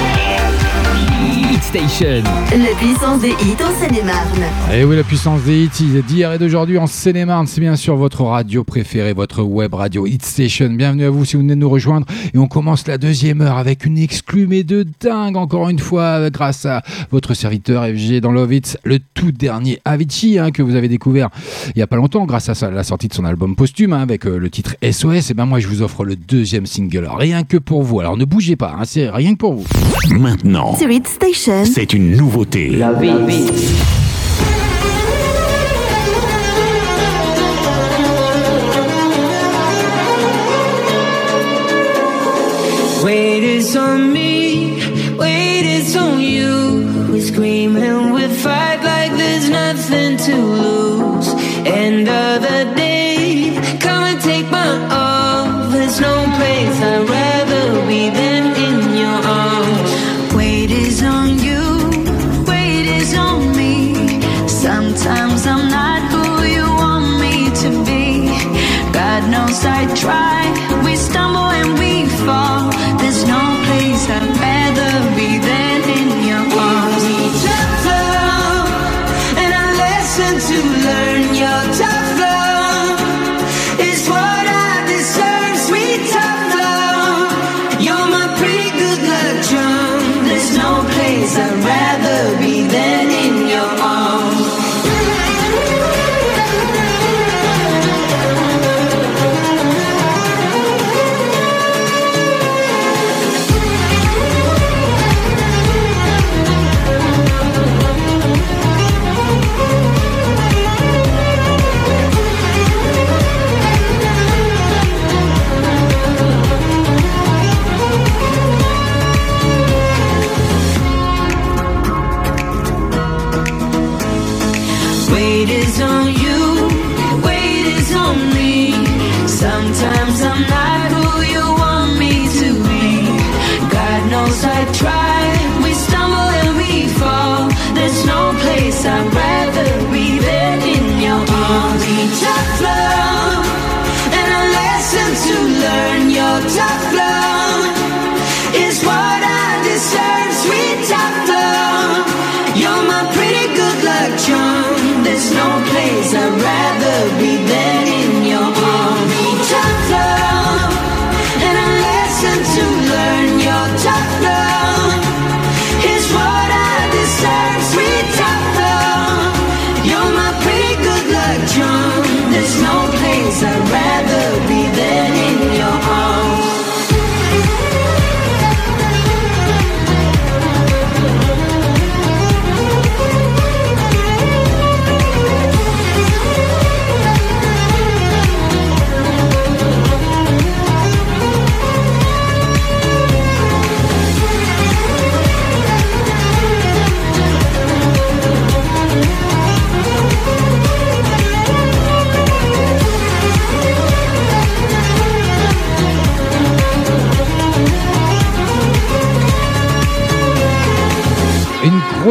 [1.71, 4.43] La puissance des hits en Seine-et-Marne.
[4.71, 7.47] Et oui, la puissance des hits d'hier et d'aujourd'hui en Seine-et-Marne.
[7.47, 10.69] C'est bien sûr votre radio préférée, votre web radio Hit Station.
[10.69, 12.05] Bienvenue à vous si vous venez de nous rejoindre.
[12.33, 16.29] Et on commence la deuxième heure avec une exclue mais de dingue, encore une fois,
[16.29, 20.89] grâce à votre serviteur FG dans Lovitz, le tout dernier Avicii hein, que vous avez
[20.89, 21.29] découvert
[21.67, 24.25] il n'y a pas longtemps grâce à la sortie de son album posthume hein, avec
[24.25, 25.05] euh, le titre SOS.
[25.05, 27.99] Et eh ben moi, je vous offre le deuxième single, rien que pour vous.
[27.99, 29.65] Alors ne bougez pas, hein, c'est rien que pour vous.
[30.19, 30.75] Maintenant.
[30.75, 31.52] Sur HitStation.
[31.53, 32.69] prochaine, c'est une nouveauté.
[32.69, 33.07] La vie.
[33.07, 33.45] La vie.
[43.03, 44.79] Wait is on me,
[45.17, 46.87] wait is on you.
[47.11, 51.33] We're screaming, we fight like there's nothing to lose.
[51.65, 52.62] End of the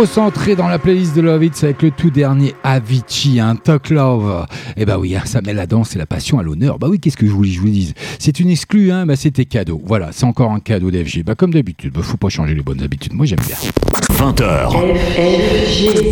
[0.03, 3.89] grosse entrée dans la playlist de Love It's avec le tout dernier Avicii, un Talk
[3.91, 4.49] Love.
[4.77, 6.81] Eh bah oui, hein, ça met la danse et la passion à l'honneur.
[6.81, 9.45] Bah oui, qu'est-ce que je voulais je vous dise C'est une exclue, hein, bah c'était
[9.45, 9.81] cadeau.
[9.85, 11.23] Voilà, c'est encore un cadeau d'FG.
[11.25, 13.13] Bah comme d'habitude, bah faut pas changer les bonnes habitudes.
[13.13, 13.57] Moi j'aime bien.
[14.11, 14.73] 20h.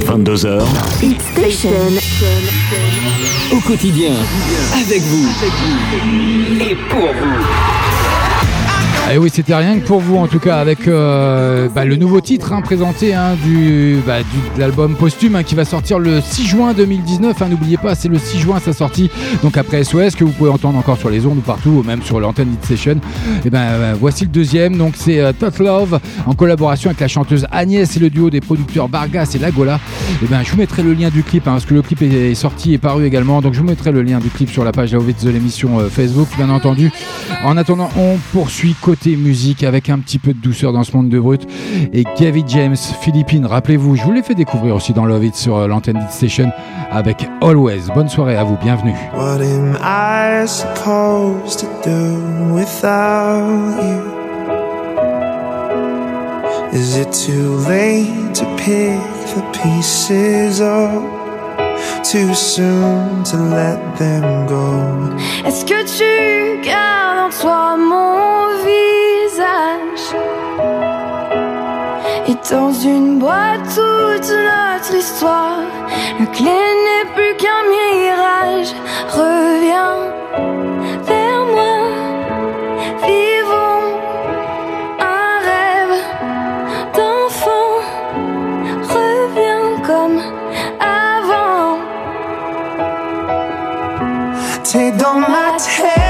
[0.05, 0.63] 22h.
[1.03, 1.71] Hit Station.
[3.53, 4.13] Au quotidien,
[4.73, 5.29] avec vous
[6.61, 7.70] et pour vous.
[9.13, 12.21] Et oui, c'était rien que pour vous en tout cas avec euh, bah, le nouveau
[12.21, 13.37] titre hein, présenté hein,
[14.07, 17.43] bah, du- de l'album posthume hein, qui va sortir le 6 juin 2019.
[17.43, 17.49] hein.
[17.51, 19.11] N'oubliez pas, c'est le 6 juin sa sortie.
[19.43, 22.03] Donc après SOS que vous pouvez entendre encore sur les ondes ou partout, ou même
[22.03, 23.01] sur l'antenne Hit Session.
[23.45, 24.77] Et ben euh, voici le deuxième.
[24.77, 28.41] Donc c'est euh, Tot Love en collaboration avec la chanteuse Agnès et le duo des
[28.41, 29.81] producteurs Vargas et Lagola.
[30.23, 32.75] Et ben je vous mettrai le lien du clip parce que le clip est, sorti
[32.75, 33.41] et paru également.
[33.41, 36.29] Donc je vous mettrai le lien du clip sur la page de l'émission euh, Facebook,
[36.37, 36.93] bien entendu.
[37.45, 41.09] En attendant, on poursuit côté musique avec un petit peu de douceur dans ce monde
[41.09, 41.47] de brut.
[41.93, 45.57] Et Gavin James, Philippines, rappelez-vous, je vous l'ai fait découvrir aussi dans Love It sur
[45.57, 46.51] euh, l'antenne Station
[46.91, 47.83] avec Always.
[47.95, 48.95] Bonne soirée à vous, bienvenue.
[56.73, 59.01] Is it too late to pick
[59.35, 61.20] the pieces up?
[62.03, 65.17] Too soon to let them go?
[65.47, 70.17] Est-ce que tu gardes en toi mon visage?
[72.29, 75.61] Et dans une boîte toute notre histoire
[76.19, 78.75] La clé n'est plus qu'un mirage.
[79.09, 80.70] Reviens
[94.71, 96.10] T'es dans ma tête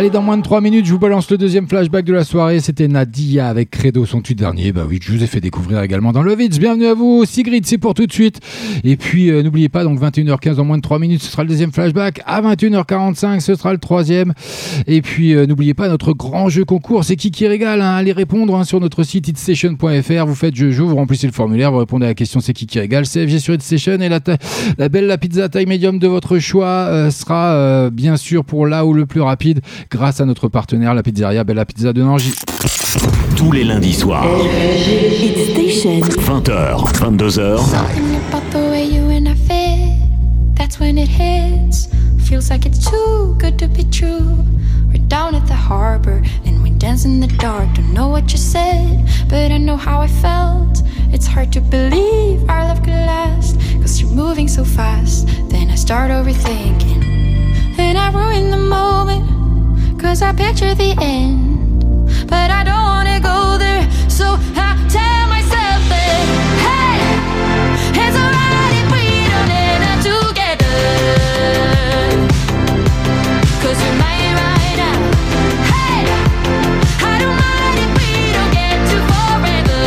[0.00, 2.60] Allez, dans moins de 3 minutes, je vous balance le deuxième flashback de la soirée.
[2.60, 4.72] C'était Nadia avec Credo, son tweet dernier.
[4.72, 6.58] Bah oui, je vous ai fait découvrir également dans Love It's.
[6.58, 7.26] Bienvenue à vous.
[7.26, 8.40] Sigrid, c'est pour tout de suite.
[8.82, 11.50] Et puis, euh, n'oubliez pas, donc 21h15, dans moins de 3 minutes, ce sera le
[11.50, 12.22] deuxième flashback.
[12.24, 14.32] À 21h45, ce sera le troisième.
[14.86, 17.04] Et puis, euh, n'oubliez pas notre grand jeu concours.
[17.04, 17.96] C'est qui qui régale hein?
[17.96, 20.24] Allez répondre hein, sur notre site hitstation.fr.
[20.24, 22.66] Vous faites jeu, jeu, vous remplissez le formulaire, vous répondez à la question c'est qui
[22.66, 23.04] qui régale?
[23.04, 24.00] CFG sur Hitstation.
[24.00, 24.20] Et la,
[24.78, 28.86] la belle la pizza taille médium de votre choix euh, sera bien sûr pour là
[28.86, 29.60] où le plus rapide
[29.90, 32.32] grâce à notre partenaire, la pizzeria Bella Pizza de Nangy.
[33.36, 34.24] Tous les lundis soirs.
[36.24, 37.58] 20h, 22h.
[37.58, 39.96] Something about the way you and I fit.
[40.56, 41.88] That's when it hits.
[42.20, 44.44] Feels like it's too good to be true.
[44.88, 47.68] We're down at the harbor and we dance in the dark.
[47.74, 50.82] Don't know what you said, but I know how I felt.
[51.12, 53.58] It's hard to believe our love could last.
[53.80, 55.26] Cause you're moving so fast.
[55.48, 57.76] Then I start overthinking.
[57.76, 59.49] Then I ruin the moment.
[60.00, 61.60] Cause I picture the end.
[62.26, 63.86] But I don't wanna go there.
[64.08, 64.24] So
[64.56, 66.24] I tell myself that,
[66.66, 66.98] hey,
[68.02, 70.78] it's alright if we don't end up together.
[73.62, 74.98] Cause you're mine right now.
[75.70, 76.02] Hey,
[77.04, 79.82] I don't mind if we don't get to forever.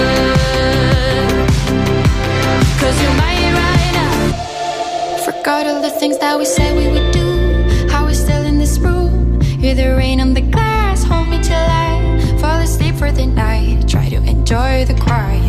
[2.79, 4.13] Cause you're mine right now.
[5.25, 7.22] Forgot all the things that we said we would do.
[9.63, 11.05] Hear the rain on the glass.
[11.05, 13.87] Hold me till I fall asleep for the night.
[13.87, 15.42] Try to enjoy the quiet.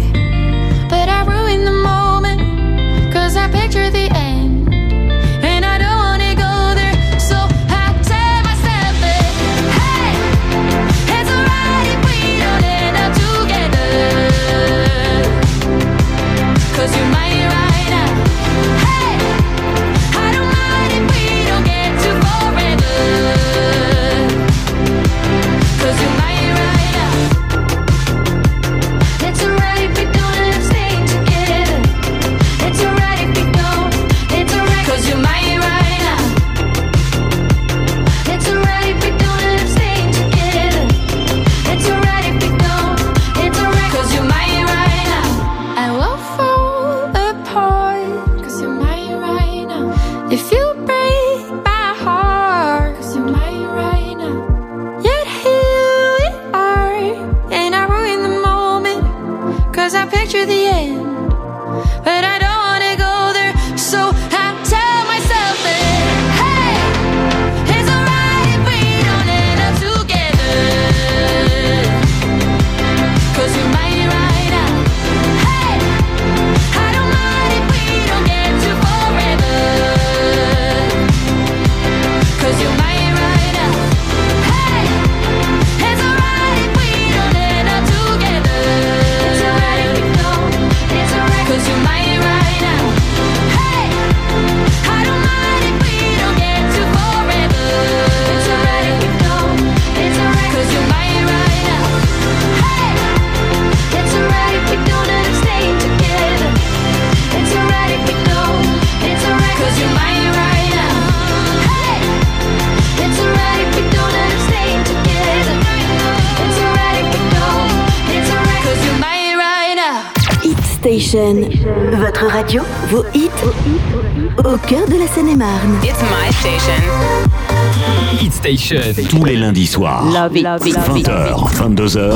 [128.65, 129.05] Station.
[129.11, 130.07] Tous les lundis soirs.
[130.11, 132.15] 20h, 22h.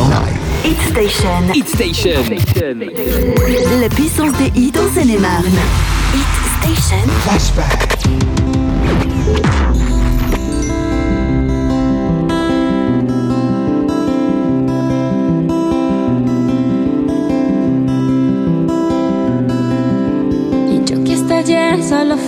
[0.65, 1.53] Hit Station.
[1.55, 2.11] Hit Station.
[3.81, 5.45] La puissance des hits en Seine-et-Marne.
[6.15, 7.07] Hit Station.
[7.21, 8.38] Flashback.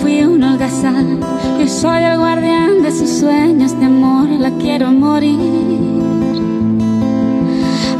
[0.00, 1.20] Fui un holgazán.
[1.58, 6.10] Yo soy el guardián de sus sueños de amor, la quiero morir.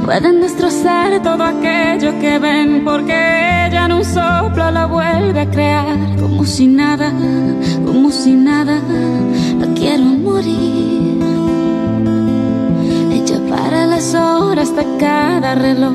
[0.05, 5.97] Pueden destrozar todo aquello que ven porque ella en un soplo la vuelve a crear
[6.19, 7.13] como si nada,
[7.87, 8.81] como si nada,
[9.61, 11.21] la quiero morir.
[13.13, 15.95] Ella para las horas de cada reloj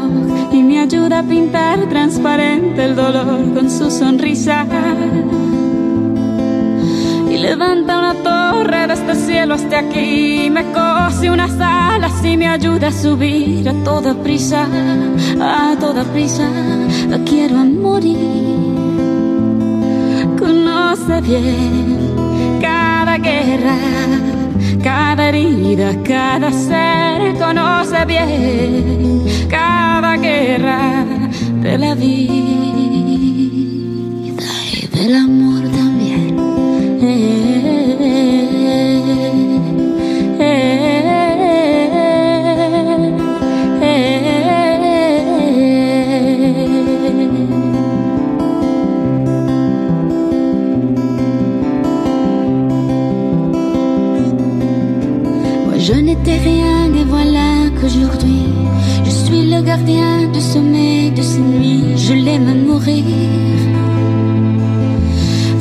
[0.52, 4.66] y me ayuda a pintar transparente el dolor con su sonrisa.
[7.48, 12.88] Levanta una torre desde el cielo hasta aquí, me cose unas alas y me ayuda
[12.88, 14.68] a subir a toda prisa,
[15.40, 16.50] a toda prisa,
[17.24, 18.18] quiero morir.
[20.40, 23.78] Conoce bien cada guerra
[24.86, 27.36] cada herida, cada ser.
[27.40, 31.06] Conoce bien cada guerra
[31.62, 32.16] de la vida
[34.74, 35.45] y del amor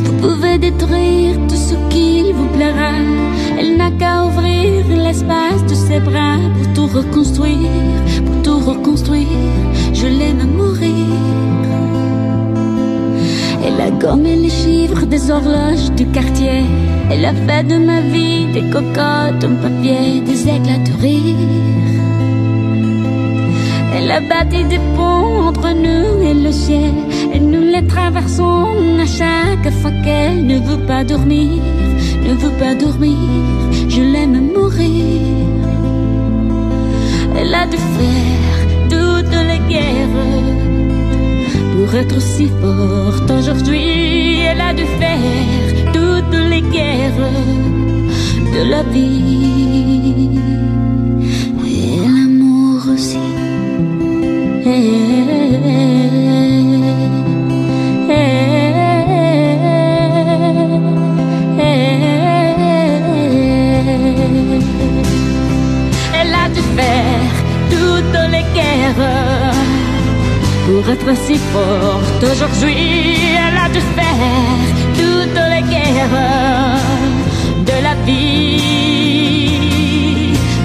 [0.05, 2.93] Vous pouvez détruire tout ce qu'il vous plaira.
[3.59, 7.71] Elle n'a qu'à ouvrir l'espace de ses bras pour tout reconstruire,
[8.27, 9.27] pour tout reconstruire.
[9.95, 10.91] Je l'aime mourir.
[13.65, 16.65] Elle a gommé les chiffres des horloges du quartier.
[17.11, 21.55] Elle a fait de ma vie des cocottes en papier, des éclats de rire.
[23.97, 26.93] Elle a bâti des ponts entre nous et le ciel.
[27.75, 31.61] Les traversons à chaque fois qu'elle ne veut pas dormir,
[32.25, 33.19] ne veut pas dormir.
[33.89, 35.11] Je l'aime mourir.
[37.37, 38.59] Elle a dû faire
[38.93, 40.21] toutes les guerres
[41.73, 44.39] pour être si forte aujourd'hui.
[44.49, 47.29] Elle a dû faire toutes les guerres
[48.55, 50.39] de la vie
[51.67, 53.19] et l'amour aussi.
[70.89, 72.77] Être si forte aujourd'hui.
[73.37, 76.21] Elle a dû faire toutes les guerres
[77.69, 78.61] de la vie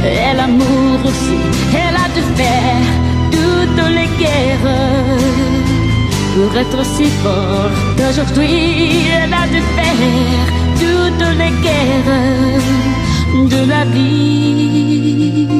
[0.05, 1.37] et l'amour aussi.
[1.73, 2.87] Elle a dû faire
[3.31, 4.77] toutes les guerres
[6.35, 9.07] pour être si forte aujourd'hui.
[9.23, 10.47] Elle a dû faire
[10.81, 12.61] toutes les guerres
[13.53, 15.58] de la vie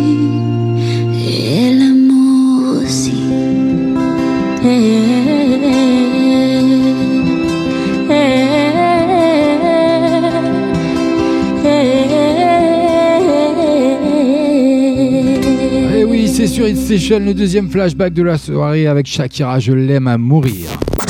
[16.90, 20.70] Station, le deuxième flashback de la soirée avec Shakira, je l'aime à mourir.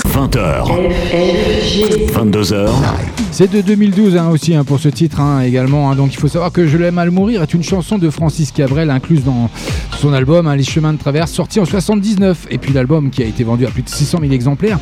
[0.10, 0.66] 20h.
[2.14, 2.70] 22h.
[3.32, 5.96] C'est de 2012 hein, aussi hein, pour ce titre hein, également.
[5.96, 8.52] donc il faut savoir que Je l'aime à le mourir est une chanson de Francis
[8.52, 9.50] Cabrel incluse dans
[10.00, 12.48] son album hein, Les chemins de traverse sorti en 79.
[12.50, 14.80] Et puis l'album qui a été vendu à plus de 600 000 exemplaires,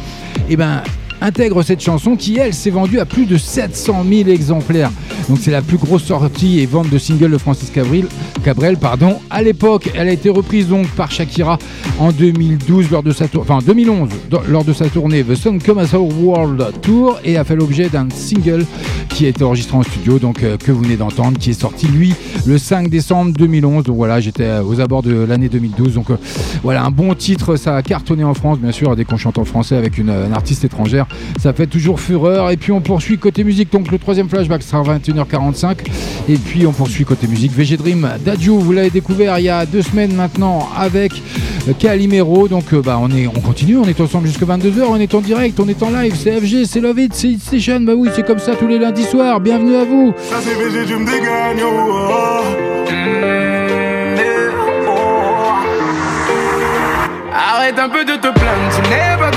[0.49, 0.83] et ben
[1.21, 4.91] intègre cette chanson qui elle s'est vendue à plus de 700 000 exemplaires.
[5.29, 8.05] Donc c'est la plus grosse sortie et vente de single de Francis Cabrel,
[8.43, 9.17] Cabrel pardon.
[9.29, 11.57] À l'époque, elle a été reprise donc par Shakira
[11.99, 15.59] en 2012 lors de sa tour- enfin 2011 dans- lors de sa tournée The Sun
[15.61, 18.65] Come As Our World Tour et a fait l'objet d'un single
[19.09, 21.87] qui a été enregistré en studio donc euh, que vous venez d'entendre qui est sorti
[21.87, 22.13] lui
[22.45, 23.83] le 5 décembre 2011.
[23.85, 26.17] Donc voilà, j'étais euh, aux abords de l'année 2012 donc euh,
[26.63, 29.45] voilà un bon titre, ça a cartonné en France bien sûr dès qu'on chante en
[29.45, 31.06] français avec une, une artiste étrangère.
[31.39, 32.51] Ça fait toujours fureur.
[32.51, 33.71] Et puis on poursuit côté musique.
[33.71, 35.77] Donc le troisième flashback sera à 21h45.
[36.29, 37.51] Et puis on poursuit côté musique.
[37.51, 41.21] VG Dream d'Adieu, vous l'avez découvert il y a deux semaines maintenant avec
[41.79, 42.47] Calimero.
[42.47, 44.83] Donc euh, bah, on, est, on continue, on est ensemble jusqu'à 22h.
[44.89, 46.15] On est en direct, on est en live.
[46.15, 47.81] C'est FG, c'est Love It, c'est Station.
[47.81, 49.39] Bah oui, c'est comme ça tous les lundis soirs.
[49.39, 50.13] Bienvenue à vous.
[50.29, 51.63] Ça c'est VG, tu dégagnes.
[51.63, 52.67] oh, oh.
[57.33, 59.31] Arrête un peu de te plaindre, tu n'es pas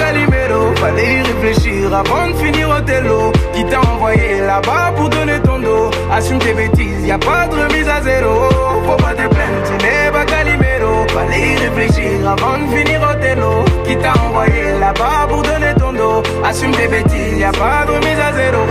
[0.80, 5.58] Fallait y réfléchir avant de finir au télo Qui t'a envoyé là-bas pour donner ton
[5.58, 5.90] dos?
[6.10, 8.48] Assume tes bêtises, y a pas de remise à zéro.
[8.86, 11.06] Faut pas te plaindre, tu n'es pas Calimero.
[11.08, 15.92] Fallait y réfléchir avant de finir au télo Qui t'a envoyé là-bas pour donner ton
[15.92, 16.22] dos?
[16.42, 18.64] Assume tes bêtises, y a pas de remise à zéro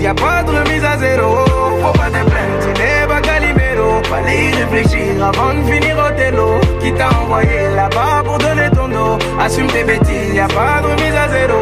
[0.00, 1.36] y a pas de remise à zéro
[1.82, 4.02] Faut pas te plaindre, tu n'es pas Calimero.
[4.04, 6.60] Fallait y réfléchir avant de finir au télo.
[6.80, 9.18] Qui t'a envoyé là-bas pour donner ton dos?
[9.38, 11.60] Assume tes bêtises, y a pas de remise à zéro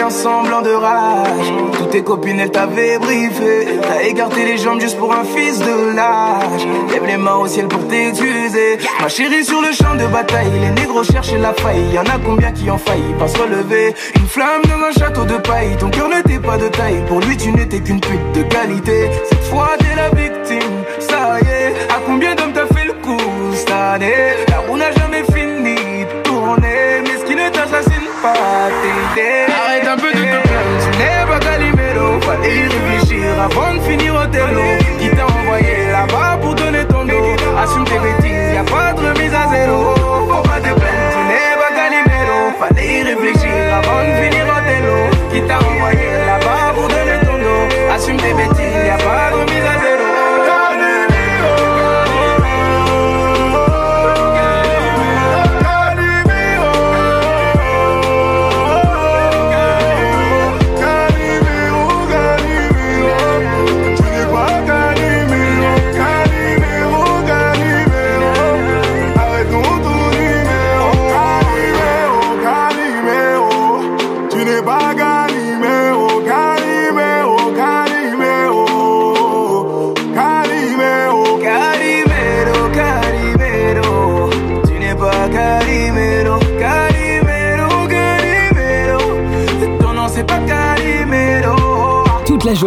[0.00, 1.52] un semblant de rage.
[1.72, 3.66] Toutes tes copines, elles t'avaient briefé.
[3.82, 6.66] T'as écarté les jambes juste pour un fils de lâche.
[6.92, 8.78] Lève les mains au ciel pour t'excuser.
[9.00, 11.84] Ma chérie, sur le champ de bataille, les négros cherchent la faille.
[11.92, 13.94] Y en a combien qui ont failli pas se relever?
[14.16, 15.76] Une flamme dans un château de paille.
[15.78, 17.02] Ton cœur n'était pas de taille.
[17.06, 19.10] Pour lui, tu n'étais qu'une pute de qualité.
[19.28, 20.72] Cette fois, t'es la victime.
[20.98, 23.20] Ça y est, à combien d'hommes t'as fait le coup
[23.52, 24.34] cette année?
[24.48, 25.13] La roue n'a jamais
[28.24, 28.70] pas.
[29.66, 32.20] Arrête un peu de te plaindre, tu n'es pas Calimero.
[32.22, 34.62] Fallait y réfléchir avant de finir au télo.
[34.98, 37.36] Qui t'a envoyé là-bas pour donner ton dos?
[37.62, 39.94] Assume tes bêtises, y a pas de remise à zéro.
[40.28, 42.40] Faut pas te plaindre, tu n'es pas Calimero.
[42.60, 44.96] Fallait y réfléchir avant de finir au télo.
[45.30, 46.03] Qui t'a envoyé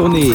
[0.07, 0.33] journée.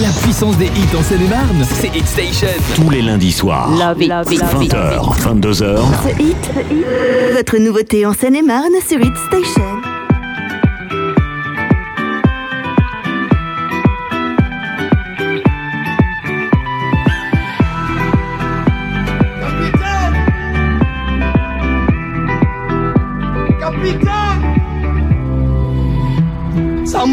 [0.00, 2.48] La puissance des hits en Seine-et-Marne, c'est Hit Station.
[2.74, 3.70] Tous les lundis soirs.
[3.70, 4.72] Love it, love it, love it.
[4.72, 5.76] 20h, 22h.
[6.04, 6.50] The Hit,
[7.34, 9.87] votre nouveauté en Seine-et-Marne sur Hit Station.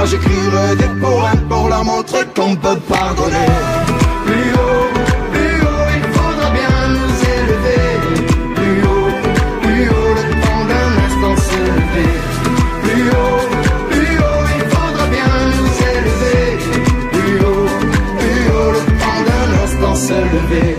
[0.00, 3.50] Moi j'écrirai des poèmes pour leur montrer qu'on peut pardonner.
[4.24, 4.88] Plus haut,
[5.30, 7.84] plus haut, il faudra bien nous élever.
[8.56, 9.10] Plus haut,
[9.60, 12.12] plus haut, le temps d'un instant se lever.
[12.82, 13.44] Plus haut,
[13.90, 16.40] plus haut, il faudra bien nous élever.
[17.12, 17.68] Plus haut,
[18.20, 20.78] plus haut, le temps d'un instant se lever.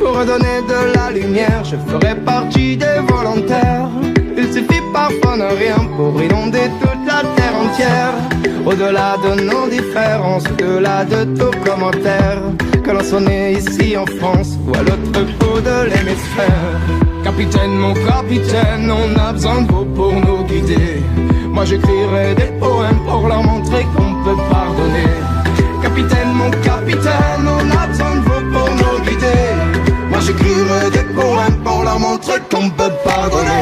[0.00, 3.90] Pour redonner de la lumière, je ferai partie des volontaires
[4.92, 8.14] parfonneraient rien pour inonder toute la terre entière.
[8.64, 12.42] Au-delà de nos différences, au-delà de tous commentaires,
[12.84, 16.80] que l'on soit né ici en France ou à l'autre bout de l'hémisphère.
[17.24, 21.02] Capitaine, mon capitaine, on a besoin de vous pour nous guider.
[21.48, 25.10] Moi j'écrirai des poèmes pour leur montrer qu'on peut pardonner.
[25.82, 29.44] Capitaine, mon capitaine, on a besoin de vous pour nous guider.
[30.10, 33.61] Moi j'écrirai des poèmes pour leur montrer qu'on peut pardonner.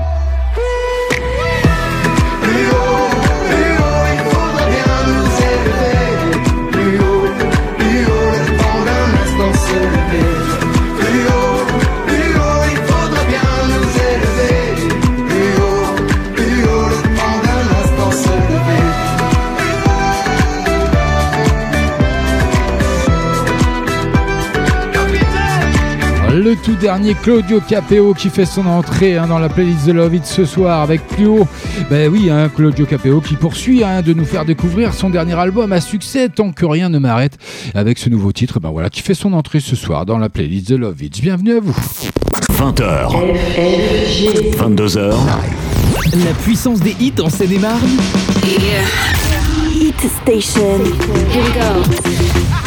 [26.51, 30.15] le tout dernier Claudio Capeo qui fait son entrée hein, dans la playlist de Love
[30.15, 31.47] It ce soir avec plus haut.
[31.89, 35.71] Ben oui, hein, Claudio Capeo qui poursuit hein, de nous faire découvrir son dernier album
[35.71, 37.37] à succès tant que rien ne m'arrête
[37.73, 40.67] avec ce nouveau titre ben voilà, qui fait son entrée ce soir dans la playlist
[40.69, 41.21] de Love It.
[41.21, 41.75] Bienvenue à vous.
[42.53, 43.07] 20h.
[44.57, 45.13] 22h.
[46.25, 47.97] La puissance des hits en Seine-et-Marne.
[49.73, 50.79] Hit Station.
[51.31, 52.60] Here we go.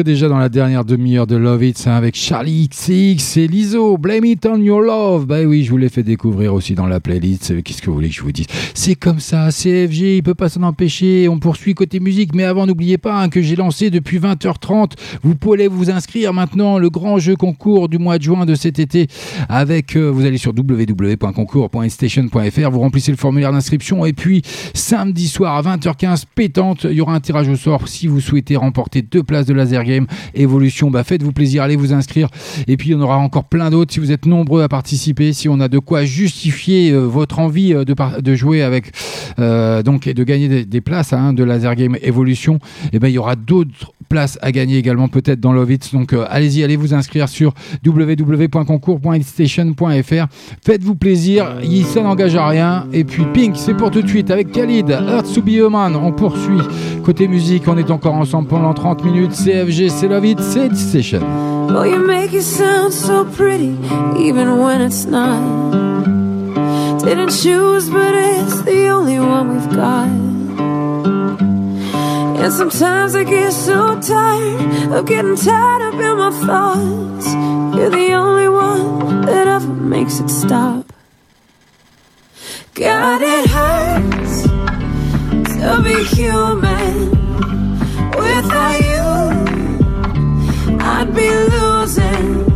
[0.00, 3.98] Déjà dans la dernière demi-heure de Love It avec Charlie XX et Lizo.
[3.98, 5.26] Blame it on your love.
[5.26, 7.62] Bah oui, je vous l'ai fait découvrir aussi dans la playlist.
[7.62, 8.46] Qu'est-ce que vous voulez que je vous dise?
[8.72, 11.28] C'est comme ça, CFG, il peut pas s'en empêcher.
[11.28, 14.92] On poursuit côté musique, mais avant, n'oubliez pas hein, que j'ai lancé depuis 20h30.
[15.22, 18.78] Vous pouvez vous inscrire maintenant le grand jeu concours du mois de juin de cet
[18.78, 19.08] été
[19.50, 24.40] avec, euh, vous allez sur www.concours.station.fr, vous remplissez le formulaire d'inscription et puis
[24.72, 28.56] samedi soir à 20h15 pétante, il y aura un tirage au sort si vous souhaitez
[28.56, 30.90] remporter deux places de laser game évolution.
[30.90, 32.28] Bah faites-vous plaisir, allez vous inscrire
[32.66, 35.60] et puis en aura encore plein d'autres si vous êtes nombreux à participer, si on
[35.60, 38.92] a de quoi justifier euh, votre envie euh, de, jouer avec
[39.38, 42.58] donc et de gagner des, places hein, de laser game évolution, et
[42.94, 45.92] eh ben il y aura d'autres places à gagner également peut-être dans Lovitz.
[45.92, 47.52] Donc allez-y, allez vous inscrire sur
[47.84, 50.26] www.concours.station.fr.
[50.64, 52.86] Faites-vous plaisir, ça n'engage à rien.
[52.92, 55.42] Et puis Pink, c'est pour tout de suite avec Khalid, Earth to.
[55.74, 56.60] On poursuit.
[57.04, 59.32] Côté musique, on est encore ensemble pendant 30 minutes.
[59.32, 61.22] CFG, c'est Love It, c'est Station.
[61.70, 63.74] Oh, you make it sound so pretty,
[64.18, 65.40] even when it's not.
[67.02, 70.08] Didn't choose, but it's the only one we've got.
[72.38, 77.32] And sometimes I get so tired of getting tied up in my thoughts.
[77.74, 80.92] You're the only one that ever makes it stop.
[82.74, 84.42] God, it hurts
[85.62, 87.10] to be human.
[88.14, 88.91] Without you,
[91.02, 92.46] I'd be losing.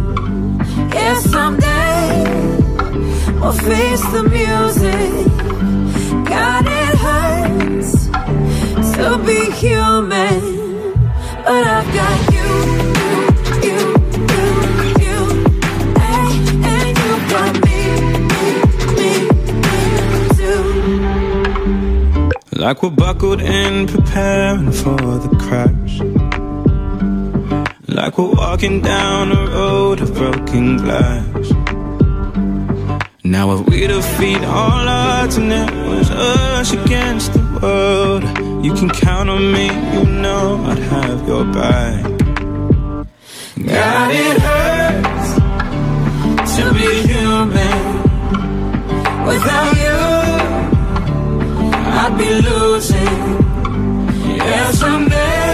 [0.95, 2.23] Yeah, someday
[3.41, 5.27] we'll face the music.
[6.25, 8.07] God, it hurts
[8.95, 10.41] to be human,
[11.45, 12.51] but I've got you,
[13.67, 13.81] you,
[14.79, 15.21] and you.
[22.53, 26.26] Like we're buckled in, preparing for the crash.
[27.97, 31.51] Like we're walking down a road of broken glass.
[33.25, 38.23] Now if we defeat all odds and it was us against the world,
[38.63, 42.05] you can count on me, you know I'd have your back.
[43.65, 45.29] God, it hurts
[46.57, 47.79] to be human
[49.27, 50.01] without you.
[52.03, 53.17] I'd be losing.
[54.37, 55.46] Yeah, someday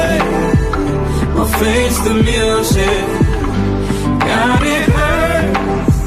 [1.42, 3.06] we'll face the music.
[4.20, 5.98] God, it hurts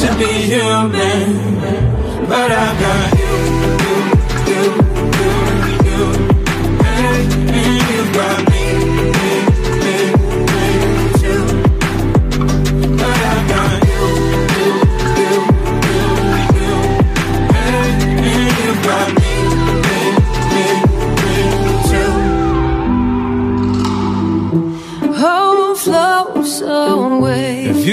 [0.00, 1.60] to be human,
[2.28, 3.21] but I got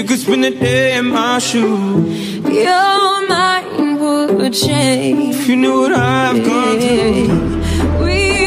[0.00, 5.34] you could spend a day in my shoes, your mind would change.
[5.34, 8.39] If you knew what I've gone through.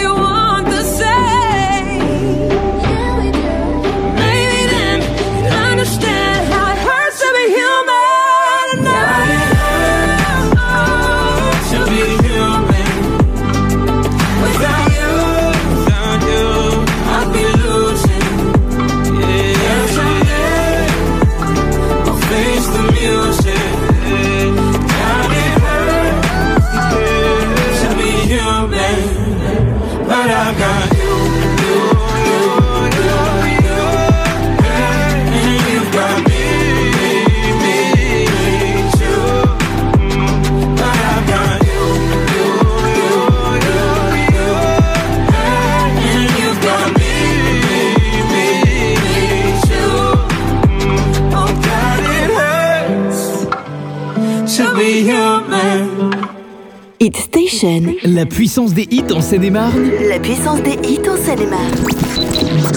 [57.03, 57.95] Hit Station.
[58.05, 59.91] La puissance des hits en Seine-et-Marne.
[60.07, 61.75] La puissance des hits en Seine-et-Marne.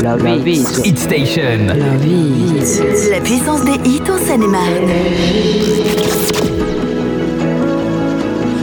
[0.02, 0.16] La
[0.84, 1.42] Hit Station.
[3.12, 4.88] La puissance des hits en Seine-et-Marne.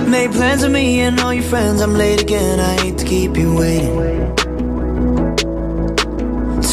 [0.09, 1.81] Made plans with me and all your friends.
[1.81, 2.59] I'm late again.
[2.59, 4.35] I hate to keep you waiting.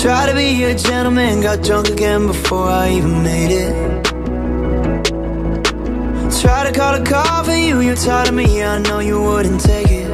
[0.02, 1.42] Try to be a gentleman.
[1.42, 3.89] Got drunk again before I even made it.
[6.40, 9.60] Try to call a car for you, you're tired of me, I know you wouldn't
[9.60, 10.08] take it.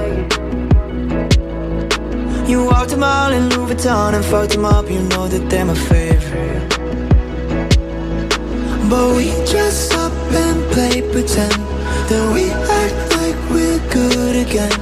[2.48, 5.64] You walked a mile in Louis Vuitton and fucked them up, you know that they're
[5.64, 6.68] my favorite.
[8.90, 11.60] But we dress up and play pretend,
[12.08, 14.72] then we act like we're good again.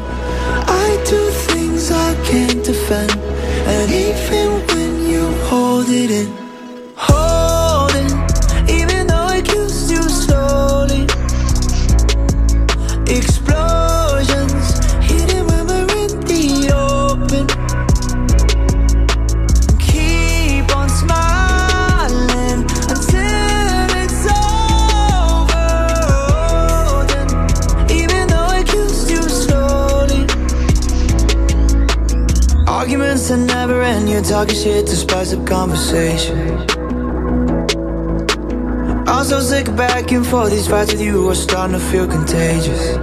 [0.87, 6.44] I do things I can't defend, and even even when you hold it in,
[34.45, 36.39] talking shit to spice up conversation.
[39.09, 40.51] I'm so sick of back and forth.
[40.51, 42.95] These fights with you are starting to feel contagious.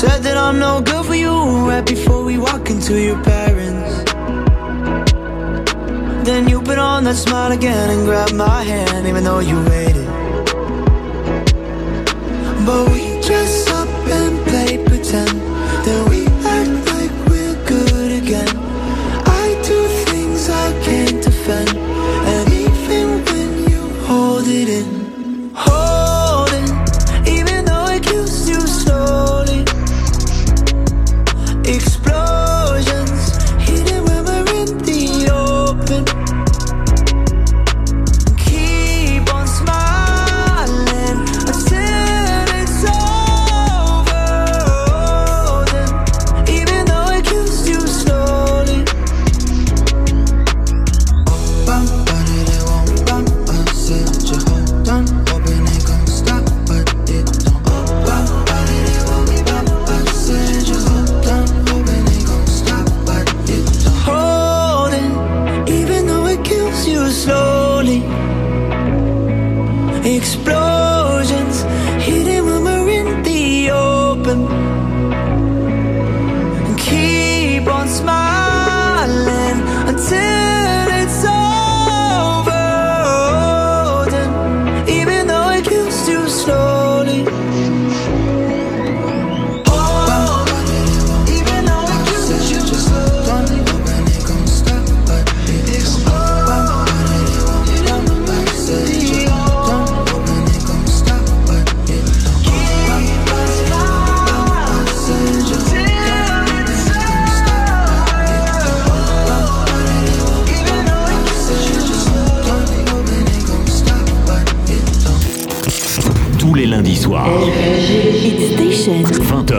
[0.00, 1.32] Said that I'm no good for you
[1.68, 4.04] right before we walk into your parents.
[6.24, 10.06] Then you put on that smile again and grab my hand, even though you waited.
[12.64, 13.11] But we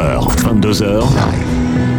[0.04, 1.04] 20h, 22h.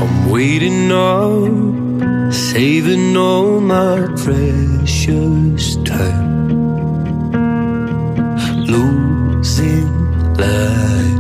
[0.03, 6.49] I'm waiting up, saving all my precious time.
[8.67, 9.89] Losing
[10.35, 11.19] light,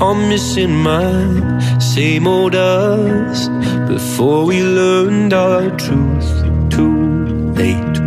[0.00, 3.48] I'm missing my same old us
[3.88, 6.30] before we learned our truth
[6.70, 7.98] too late.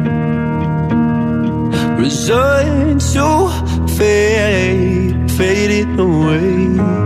[2.00, 7.05] Resigned to fade, fading away.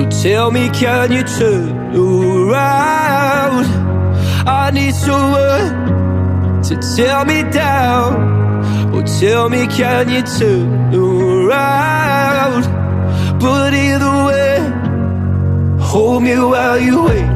[0.00, 3.66] So tell me, can you turn around?
[4.48, 8.94] I need someone to tear me down.
[8.94, 12.62] Oh, tell me, can you turn around?
[13.40, 14.56] But either way,
[15.78, 17.30] hold me while you wait.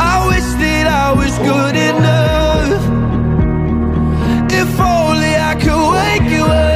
[0.00, 2.82] I wish that I was good enough.
[4.50, 6.67] If only I could wake you up,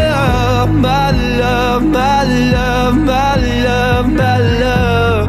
[0.71, 5.29] my love, my love, my love, my love.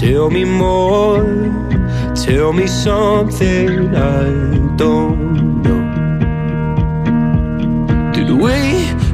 [0.00, 1.24] Tell me more,
[2.14, 4.24] tell me something I
[4.76, 5.82] don't know.
[8.12, 8.58] Did we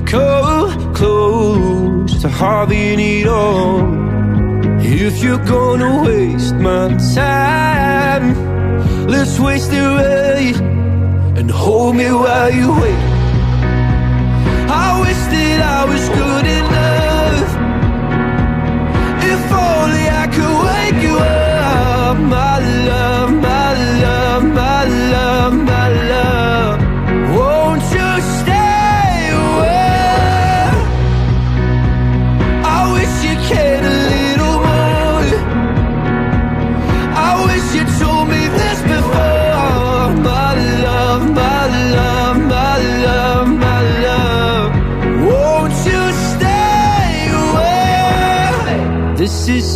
[0.07, 3.99] come close to having it all?
[4.81, 8.48] If you're gonna waste my time,
[9.09, 10.57] let's waste it right
[11.39, 13.03] and hold me while you wait.
[14.85, 16.58] I wish that I was good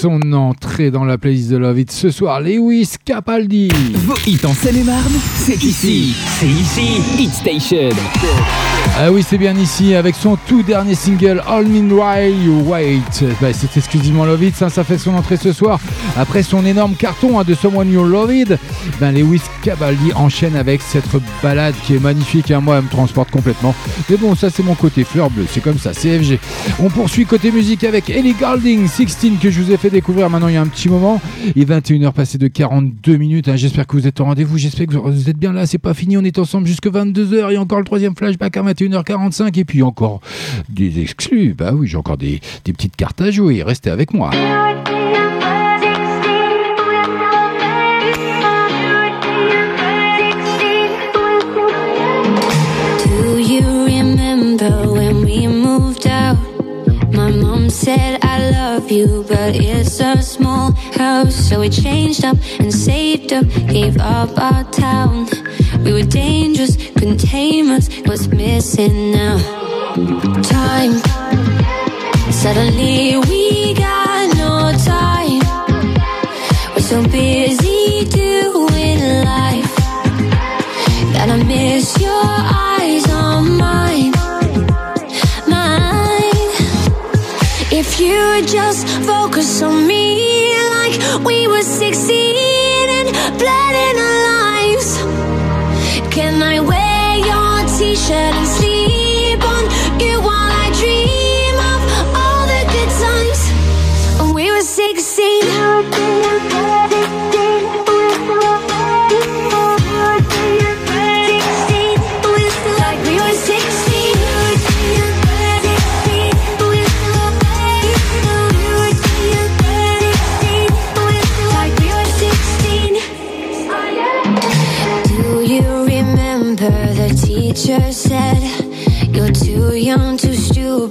[0.00, 3.68] son entrée dans la playlist de Love It ce soir, Lewis Capaldi.
[3.94, 6.14] Vos hits en Seine-et-Marne, c'est ici.
[6.38, 7.00] C'est ici.
[7.18, 7.90] Hit Station.
[8.96, 13.24] Ah oui, c'est bien ici, avec son tout dernier single, All Me Right You Wait.
[13.40, 15.80] Bah, c'est exclusivement Love It, ça, ça fait son entrée ce soir.
[16.16, 18.54] Après son énorme carton hein, de Someone You Love It,
[19.00, 21.04] ben, Lewis Cabaldi enchaîne avec cette
[21.42, 22.50] balade qui est magnifique.
[22.50, 23.74] Hein, moi, elle me transporte complètement.
[24.08, 26.38] Mais bon, ça, c'est mon côté fleur bleue, c'est comme ça, CFG.
[26.78, 30.48] On poursuit côté musique avec Ellie Goulding, 16, que je vous ai fait découvrir maintenant
[30.48, 31.20] il y a un petit moment.
[31.56, 33.48] Est 21h passé de 42 minutes.
[33.48, 33.56] hein.
[33.56, 35.66] J'espère que vous êtes au rendez-vous, j'espère que vous êtes bien là.
[35.66, 37.46] C'est pas fini, on est ensemble jusque 22h.
[37.50, 40.20] Il y a encore le troisième flashback à 21h45 et puis encore
[40.68, 41.54] des exclus.
[41.56, 43.62] Bah oui, j'ai encore des, des petites cartes à jouer.
[43.62, 44.30] Restez avec moi.
[57.68, 58.13] Said
[58.84, 61.34] Love you, but it's a small house.
[61.34, 65.26] So we changed up and saved up, gave up our town.
[65.82, 67.88] We were dangerous, couldn't tame us.
[68.04, 69.38] What's missing now?
[70.42, 71.00] Time.
[72.30, 75.40] Suddenly we got no time.
[76.74, 79.76] We're so busy doing life
[81.14, 82.63] that I miss your eyes
[88.36, 92.36] If would just focus on me like we were 16
[92.98, 93.08] and
[93.38, 94.98] blood in our lives.
[96.12, 98.53] Can I wear your t-shirt and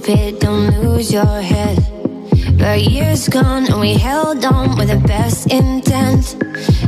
[0.04, 1.78] stupid, don't lose your head.
[2.58, 6.36] But years gone and we held on with the best intent.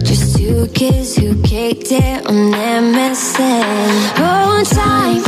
[0.04, 5.24] Just two kids who kicked it on MSN Oh, time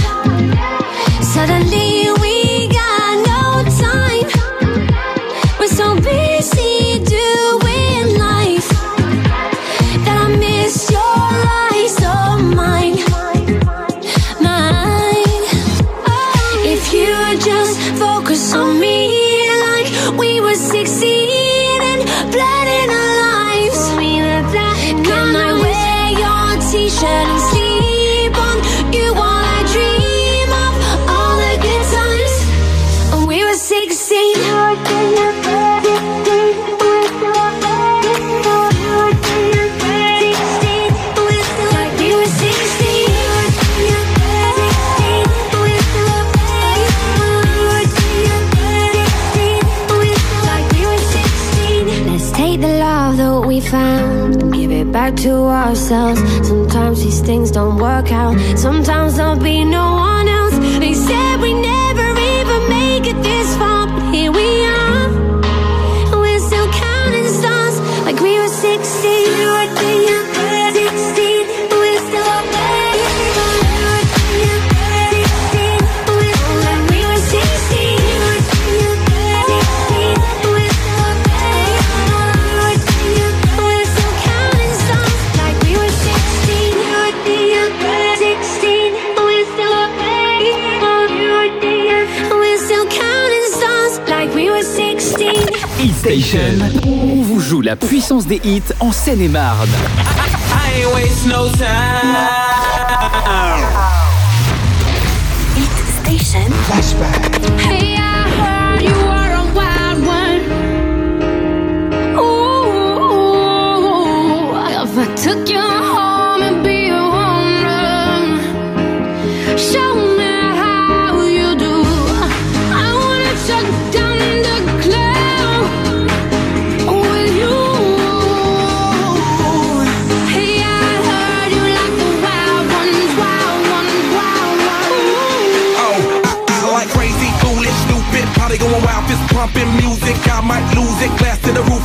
[1.23, 2.36] Suddenly we
[54.97, 55.33] back to
[55.63, 56.19] ourselves.
[56.47, 58.35] Sometimes these things don't work out.
[58.57, 60.57] Sometimes there'll be no one else.
[60.83, 63.66] They said we never even make it this far,
[96.07, 96.39] Station.
[96.85, 99.67] On vous joue la puissance des hits en Seine-et-Marne.
[99.67, 102.15] I ain't waste no time.
[105.57, 105.69] Hit
[106.05, 106.49] Station.
[106.63, 107.26] Flashback.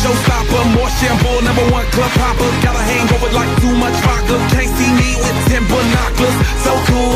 [0.00, 2.48] Showstopper, more shampoo, number one club popper.
[2.64, 4.36] Got a hangover like too much vodka.
[4.52, 6.36] Can't see me with ten binoculars.
[6.64, 7.12] So cool,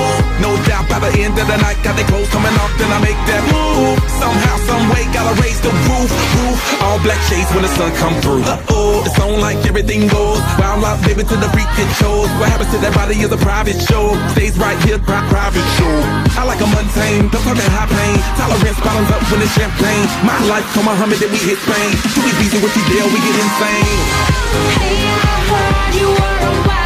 [1.01, 3.43] by the end of the night, got the clothes coming off, then I make that
[3.51, 3.99] move.
[4.21, 6.59] Somehow, some way, gotta raise the roof, roof.
[6.83, 8.45] All black shades when the sun come through.
[8.45, 10.39] Uh oh, it's on like everything goes.
[10.61, 12.29] Wild out, baby, to the freak it shows.
[12.39, 14.15] What happens to that body is a private show.
[14.37, 15.95] Stays right here, pri- private show.
[16.39, 18.17] I like a mundane, don't talk that high pain.
[18.39, 20.07] Tolerance bottoms up when it's champagne.
[20.23, 21.91] My life, come Muhammad, then we hit Spain.
[22.15, 23.99] Too easy with you there, we get insane.
[24.79, 26.84] Hey, I heard you were a wild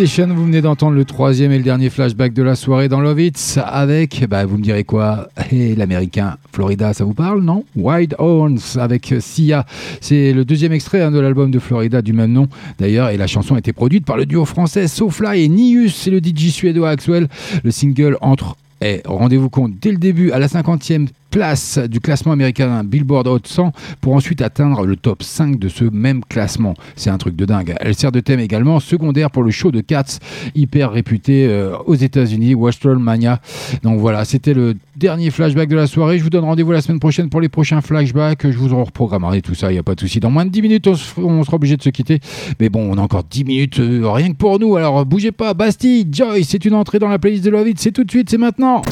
[0.00, 3.58] Vous venez d'entendre le troisième et le dernier flashback de la soirée dans Love Hits
[3.62, 5.28] avec, bah, vous me direz quoi?
[5.52, 7.64] L'américain Florida, ça vous parle, non?
[7.76, 9.66] Wild Horns avec Sia.
[10.00, 12.48] C'est le deuxième extrait hein, de l'album de Florida du même nom
[12.78, 15.94] d'ailleurs, et la chanson a été produite par le duo français SoFly et Nius.
[15.94, 17.28] C'est le DJ suédois Axwell.
[17.62, 22.32] Le single entre et rendez-vous compte, dès le début, à la 50e place du classement
[22.32, 26.74] américain Billboard Hot 100 pour ensuite atteindre le top 5 de ce même classement.
[26.96, 27.74] C'est un truc de dingue.
[27.80, 30.18] Elle sert de thème également secondaire pour le show de Cats,
[30.54, 32.54] hyper réputé euh, aux États-Unis,
[32.98, 33.40] Mania.
[33.82, 36.18] Donc voilà, c'était le dernier flashback de la soirée.
[36.18, 38.50] Je vous donne rendez-vous la semaine prochaine pour les prochains flashbacks.
[38.50, 40.20] Je vous en reprogrammerai tout ça, il n'y a pas de souci.
[40.20, 42.20] Dans moins de 10 minutes, on, on sera obligé de se quitter.
[42.58, 44.76] Mais bon, on a encore 10 minutes euh, rien que pour nous.
[44.76, 45.54] Alors bougez pas.
[45.54, 47.80] Bastille, Joy, c'est une entrée dans la playlist de Love It.
[47.80, 48.82] C'est tout de suite, c'est maintenant.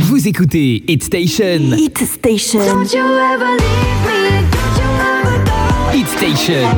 [0.00, 1.72] Vous écoutez Hit Station.
[1.76, 2.60] Hit Station.
[2.60, 5.58] Don't you ever leave me, don't you ever go.
[5.92, 6.68] Hit Station.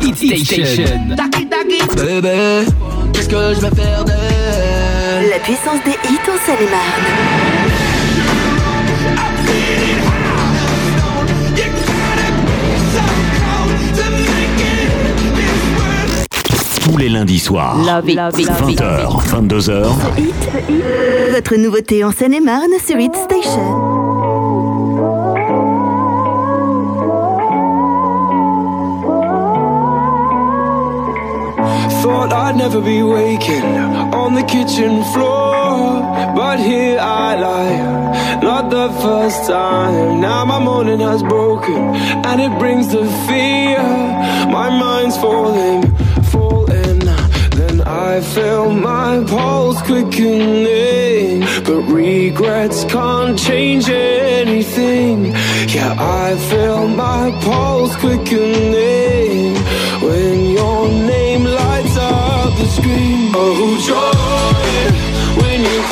[0.00, 0.16] Hit
[0.46, 0.98] Station.
[1.96, 2.66] Bébé,
[3.12, 5.30] qu'est-ce que je vais faire d'elle?
[5.30, 7.69] La puissance des hits en Seine-et-Marne.
[16.90, 17.76] Tous les lundis soirs.
[17.86, 18.80] Love it, love it, love it.
[18.80, 19.86] 20h, 22h.
[20.18, 23.60] Hit, votre nouveauté en Seine-et-Marne sur Hit Station.
[32.02, 33.62] Thought I'd never be waking
[34.12, 36.02] on the kitchen floor,
[36.34, 40.20] but here I lie, not the first time.
[40.20, 41.94] Now my morning has broken,
[42.24, 43.78] and it brings the fear.
[44.50, 45.84] My mind's falling.
[48.02, 55.26] I feel my pulse quickening, but regrets can't change anything.
[55.74, 59.54] Yeah, I feel my pulse quickening
[60.06, 63.32] when your name lights up the screen.
[63.34, 65.89] Oh, joy, when you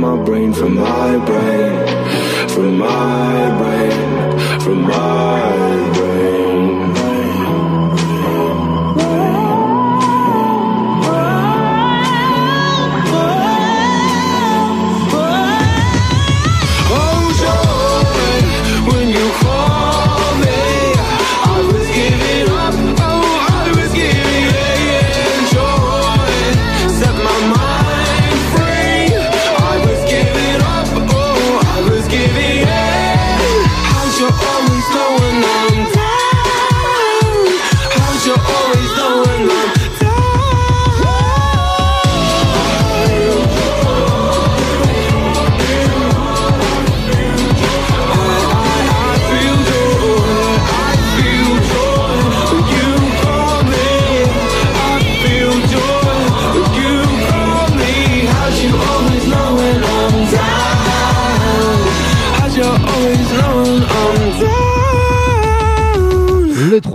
[0.00, 3.17] my brain, from my brain, from my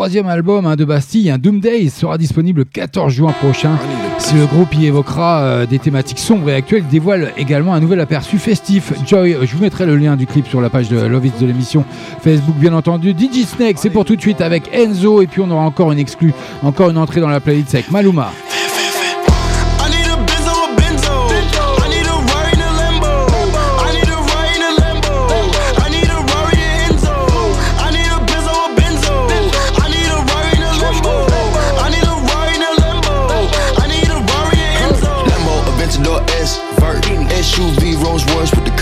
[0.04, 3.80] troisième album hein, de Bastille, un Doom Days, sera disponible le 14 juin prochain.
[4.18, 7.80] Si le groupe y évoquera euh, des thématiques sombres et actuelles, il dévoile également un
[7.80, 8.92] nouvel aperçu festif.
[9.08, 11.86] Joy, je vous mettrai le lien du clip sur la page de Love de l'émission
[12.22, 13.12] Facebook, bien entendu.
[13.12, 15.22] DJ Snake, c'est pour tout de suite avec Enzo.
[15.22, 18.30] Et puis on aura encore une exclue, encore une entrée dans la playlist avec Maluma.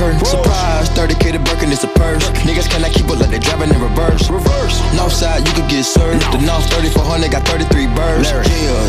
[0.01, 0.25] Curtain.
[0.25, 2.25] Surprise, 30k to Birkin, it's a purse.
[2.41, 4.29] Niggas cannot keep up like they driving in reverse.
[4.29, 4.81] Reverse.
[4.97, 6.25] Northside, you could get served.
[6.33, 8.31] The North 3400 got 33 birds.
[8.33, 8.41] Yeah,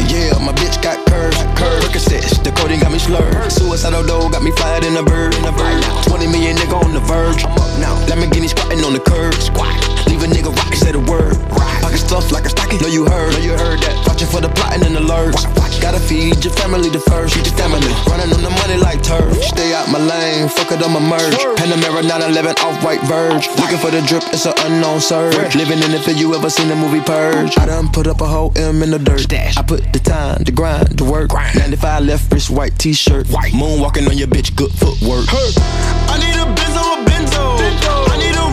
[0.09, 1.37] yeah, my bitch got curves.
[1.61, 1.85] Curves.
[1.85, 3.53] Percocets, the codeine got me slurred.
[3.53, 5.35] Suicidal dough got me fired in a bird.
[5.37, 5.85] In a bird.
[6.09, 7.45] 20 million nigga on the verge.
[7.45, 7.95] I'm up now.
[8.09, 9.35] Lamborghini squatting on the curb.
[9.35, 9.92] Squat.
[10.23, 11.35] Leave a nigga rock, say the word.
[11.83, 12.79] Pocket stuff like a stocking.
[12.79, 13.33] Know you heard.
[13.33, 14.07] Know you heard that.
[14.07, 15.43] Watching for the plotting and alerts.
[15.83, 17.35] Gotta feed your family the first.
[17.35, 17.91] Feed your family.
[18.07, 19.35] Running on the money like turf.
[19.43, 20.49] Stay out my lane.
[20.49, 21.35] Fuck it, I'ma merge.
[21.59, 23.51] Panamera 911 off white verge.
[23.59, 25.57] Looking for the drip, it's an unknown surge.
[25.57, 27.59] Living in it for you ever seen the movie Purge.
[27.59, 29.27] I done put up a whole M in the dirt.
[29.59, 31.35] I put the time, the grind, the work.
[31.35, 33.27] 95 left wrist, white t-shirt.
[33.27, 35.27] Moonwalking on your bitch, good footwork.
[35.35, 37.59] I need a Benzo, a Benzo.
[38.07, 38.52] I need a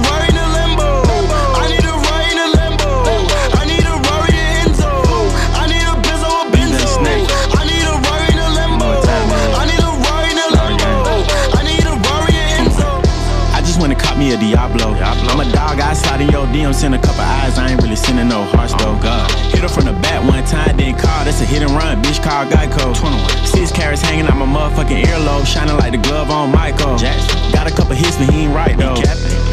[14.20, 14.92] me a Diablo.
[15.00, 17.96] I'm a dog I outside in your DM, send a couple eyes, I ain't really
[17.96, 19.00] sending no hearts though.
[19.00, 19.32] God.
[19.56, 22.22] Hit her from the back one time, then call, that's a hit and run, bitch
[22.22, 22.92] call Geico.
[23.00, 23.48] 21.
[23.48, 26.98] Six carrots hanging out my motherfucking earlobe, shining like the glove on Michael.
[26.98, 27.52] Jackson.
[27.54, 29.00] Got a couple hits, but he ain't right though.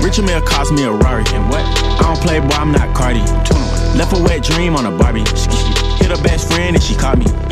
[0.03, 1.25] Richard Mill cost me a Rari.
[1.31, 1.63] And what?
[1.63, 3.23] I don't play, boy, I'm not Cardi.
[3.47, 3.97] 21.
[3.97, 5.21] Left a wet dream on a Barbie.
[6.03, 7.46] Hit her best friend and she caught me.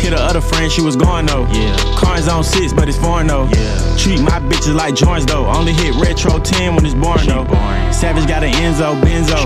[0.00, 1.46] Hit her other friend, she was going though.
[1.52, 1.76] Yeah.
[1.96, 3.48] Cars on six, but it's foreign though.
[3.52, 3.96] Yeah.
[3.96, 5.46] Treat my bitches like joints though.
[5.46, 7.44] Only hit retro 10 when it's born though.
[7.44, 7.92] Boring.
[7.92, 9.36] Savage got an Enzo, Benzo.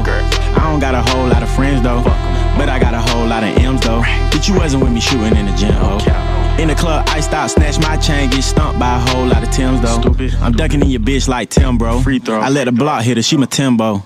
[0.57, 2.03] I don't got a whole lot of friends though.
[2.57, 4.03] But I got a whole lot of M's though.
[4.31, 6.59] Bitch, you wasn't with me shooting in the gym, oh.
[6.61, 9.51] In the club, I stop, snatch my chain, get stumped by a whole lot of
[9.51, 10.01] Tims though.
[10.01, 10.35] Stupid.
[10.35, 12.01] I'm ducking in your bitch like Tim, bro.
[12.01, 12.40] Free throw.
[12.40, 14.03] I let the block hit her, she my Timbo.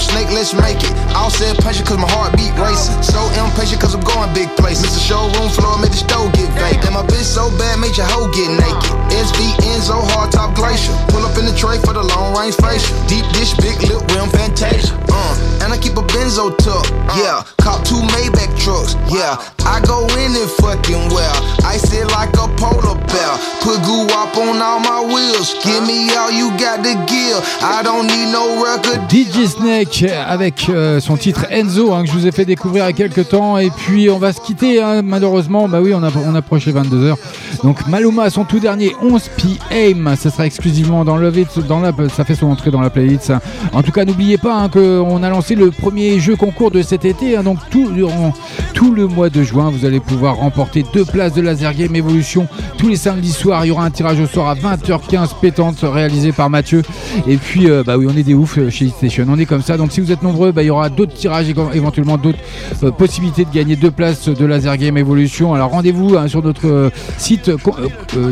[0.00, 1.03] snake, let's make it.
[1.34, 2.94] Said patient cause my heart beat racing.
[3.02, 4.94] So impatient cause I'm going big places.
[4.94, 6.86] The showroom floor made the stove get vacant.
[6.86, 8.94] And my bitch so bad, made your hoe get naked.
[9.10, 10.94] SV Enzo, hard top glacier.
[11.10, 12.94] Pull up in the tray for the long range facial.
[13.10, 14.94] Deep dish, big lip rim, fantasia.
[15.10, 15.34] Uh,
[15.66, 16.86] and I keep a benzo tuck.
[17.18, 18.94] Yeah, cop two Maybach trucks.
[19.10, 19.34] Yeah,
[19.66, 21.34] I go in it fucking well.
[21.66, 23.32] I sit like a polar bear.
[23.58, 25.50] Put goo up on all my wheels.
[25.66, 27.42] Give me all you got to give.
[27.58, 29.10] I don't need no record.
[29.10, 32.86] DJ Snake avec euh, son titre Enzo hein, que je vous ai fait découvrir il
[32.86, 33.58] y a quelques temps.
[33.58, 35.68] Et puis on va se quitter hein, malheureusement.
[35.68, 37.14] Bah oui on, approche les 22h
[37.62, 41.92] donc Maluma son tout dernier 11 PM ça sera exclusivement dans Love It dans la,
[42.08, 43.32] ça fait son entrée dans la playlist
[43.72, 47.04] en tout cas n'oubliez pas hein, qu'on a lancé le premier jeu concours de cet
[47.04, 48.32] été donc tout, durant
[48.74, 52.48] tout le mois de juin vous allez pouvoir remporter deux places de Laser Game Evolution.
[52.78, 56.32] Tous les samedis soirs il y aura un tirage au soir à 20h15 pétante réalisé
[56.32, 56.82] par Mathieu.
[57.26, 59.26] Et puis euh, bah oui on est des oufs euh, chez Station.
[59.28, 59.76] On est comme ça.
[59.76, 62.38] Donc si vous êtes nombreux bah, il y aura d'autres tirages et éventuellement d'autres
[62.82, 65.54] euh, possibilités de gagner deux places de Laser Game Evolution.
[65.54, 67.56] Alors rendez-vous hein, sur notre euh, site euh,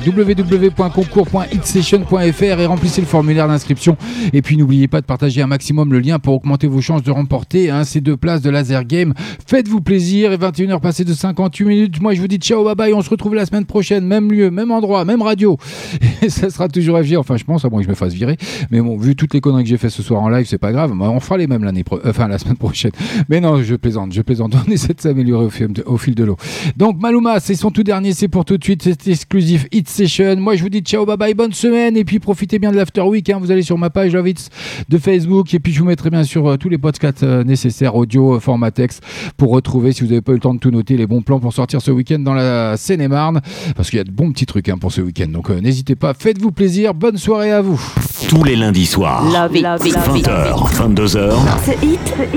[0.06, 3.96] www.concours.xsession.fr et remplissez le formulaire d'inscription.
[4.32, 7.10] Et puis n'oubliez pas de partager un maximum le lien pour augmenter vos chances de
[7.10, 9.14] remporter hein, ces deux places de Laser Game.
[9.46, 12.00] Faites-vous plaisir et 21h passées de 58 minutes.
[12.00, 12.94] Moi je vous dis ciao bye bye.
[12.94, 14.06] On se retrouve la semaine prochaine.
[14.06, 15.56] Même lieu même endroit même radio.
[16.22, 18.36] Et ça sera toujours FG enfin je pense à moins que je me fasse virer.
[18.70, 20.72] Mais bon vu toutes les conneries que j'ai fait ce soir en live c'est pas
[20.72, 20.92] grave.
[21.00, 22.92] On fera les mêmes l'année pro- enfin la semaine prochaine.
[23.28, 24.54] Mais non je plaisante je plaisante.
[24.66, 26.36] On essaie de s'améliorer au, fil de- au fil de l'eau.
[26.76, 28.82] Donc Maluma c'est son tout dernier c'est pour tout de suite.
[28.82, 30.36] C'est exclusif Hit Session.
[30.36, 31.96] Moi je vous dis ciao bye bye bonne semaine.
[31.96, 33.38] Et puis profitez bien de l'After Week hein.
[33.40, 34.48] vous allez sur ma page Love Hits
[34.88, 35.52] de Facebook.
[35.54, 38.40] Et puis je vous mettrai bien sûr euh, tous les podcasts euh, nécessaires audio euh,
[38.40, 39.02] format texte
[39.36, 41.40] pour retrouver si vous n'avez pas eu le temps de tout noter les bons plans
[41.40, 43.40] pour sortir ce week-end dans la Seine-et-Marne.
[43.76, 45.28] Parce qu'il y a de bons petits trucs hein, pour ce week-end.
[45.28, 46.14] Donc euh, n'hésitez pas.
[46.14, 46.94] Faites-vous plaisir.
[46.94, 47.80] Bonne soirée à vous.
[48.28, 49.24] Tous les lundis soirs.
[49.24, 50.26] Love it, love it, love it.
[50.26, 51.32] 20h, 22h.
[51.64, 52.14] Ce hit,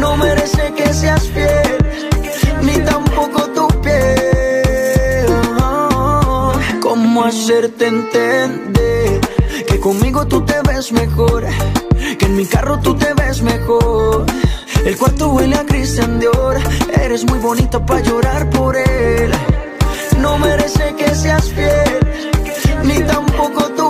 [0.00, 1.78] No merece que seas fiel,
[2.62, 5.26] ni tampoco tu piel.
[6.80, 9.20] ¿Cómo hacerte entender
[9.68, 11.44] que conmigo tú te ves mejor.
[12.18, 14.24] Que en mi carro tú te ves mejor.
[14.86, 16.56] El cuarto huele a Christian Dior.
[17.02, 19.30] Eres muy bonita para llorar por él.
[20.18, 22.00] No merece que seas fiel,
[22.84, 23.89] ni tampoco tu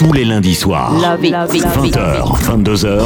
[0.00, 1.94] Tous les lundis soirs, Love it, love it, love it.
[1.94, 3.04] 20h, 22h,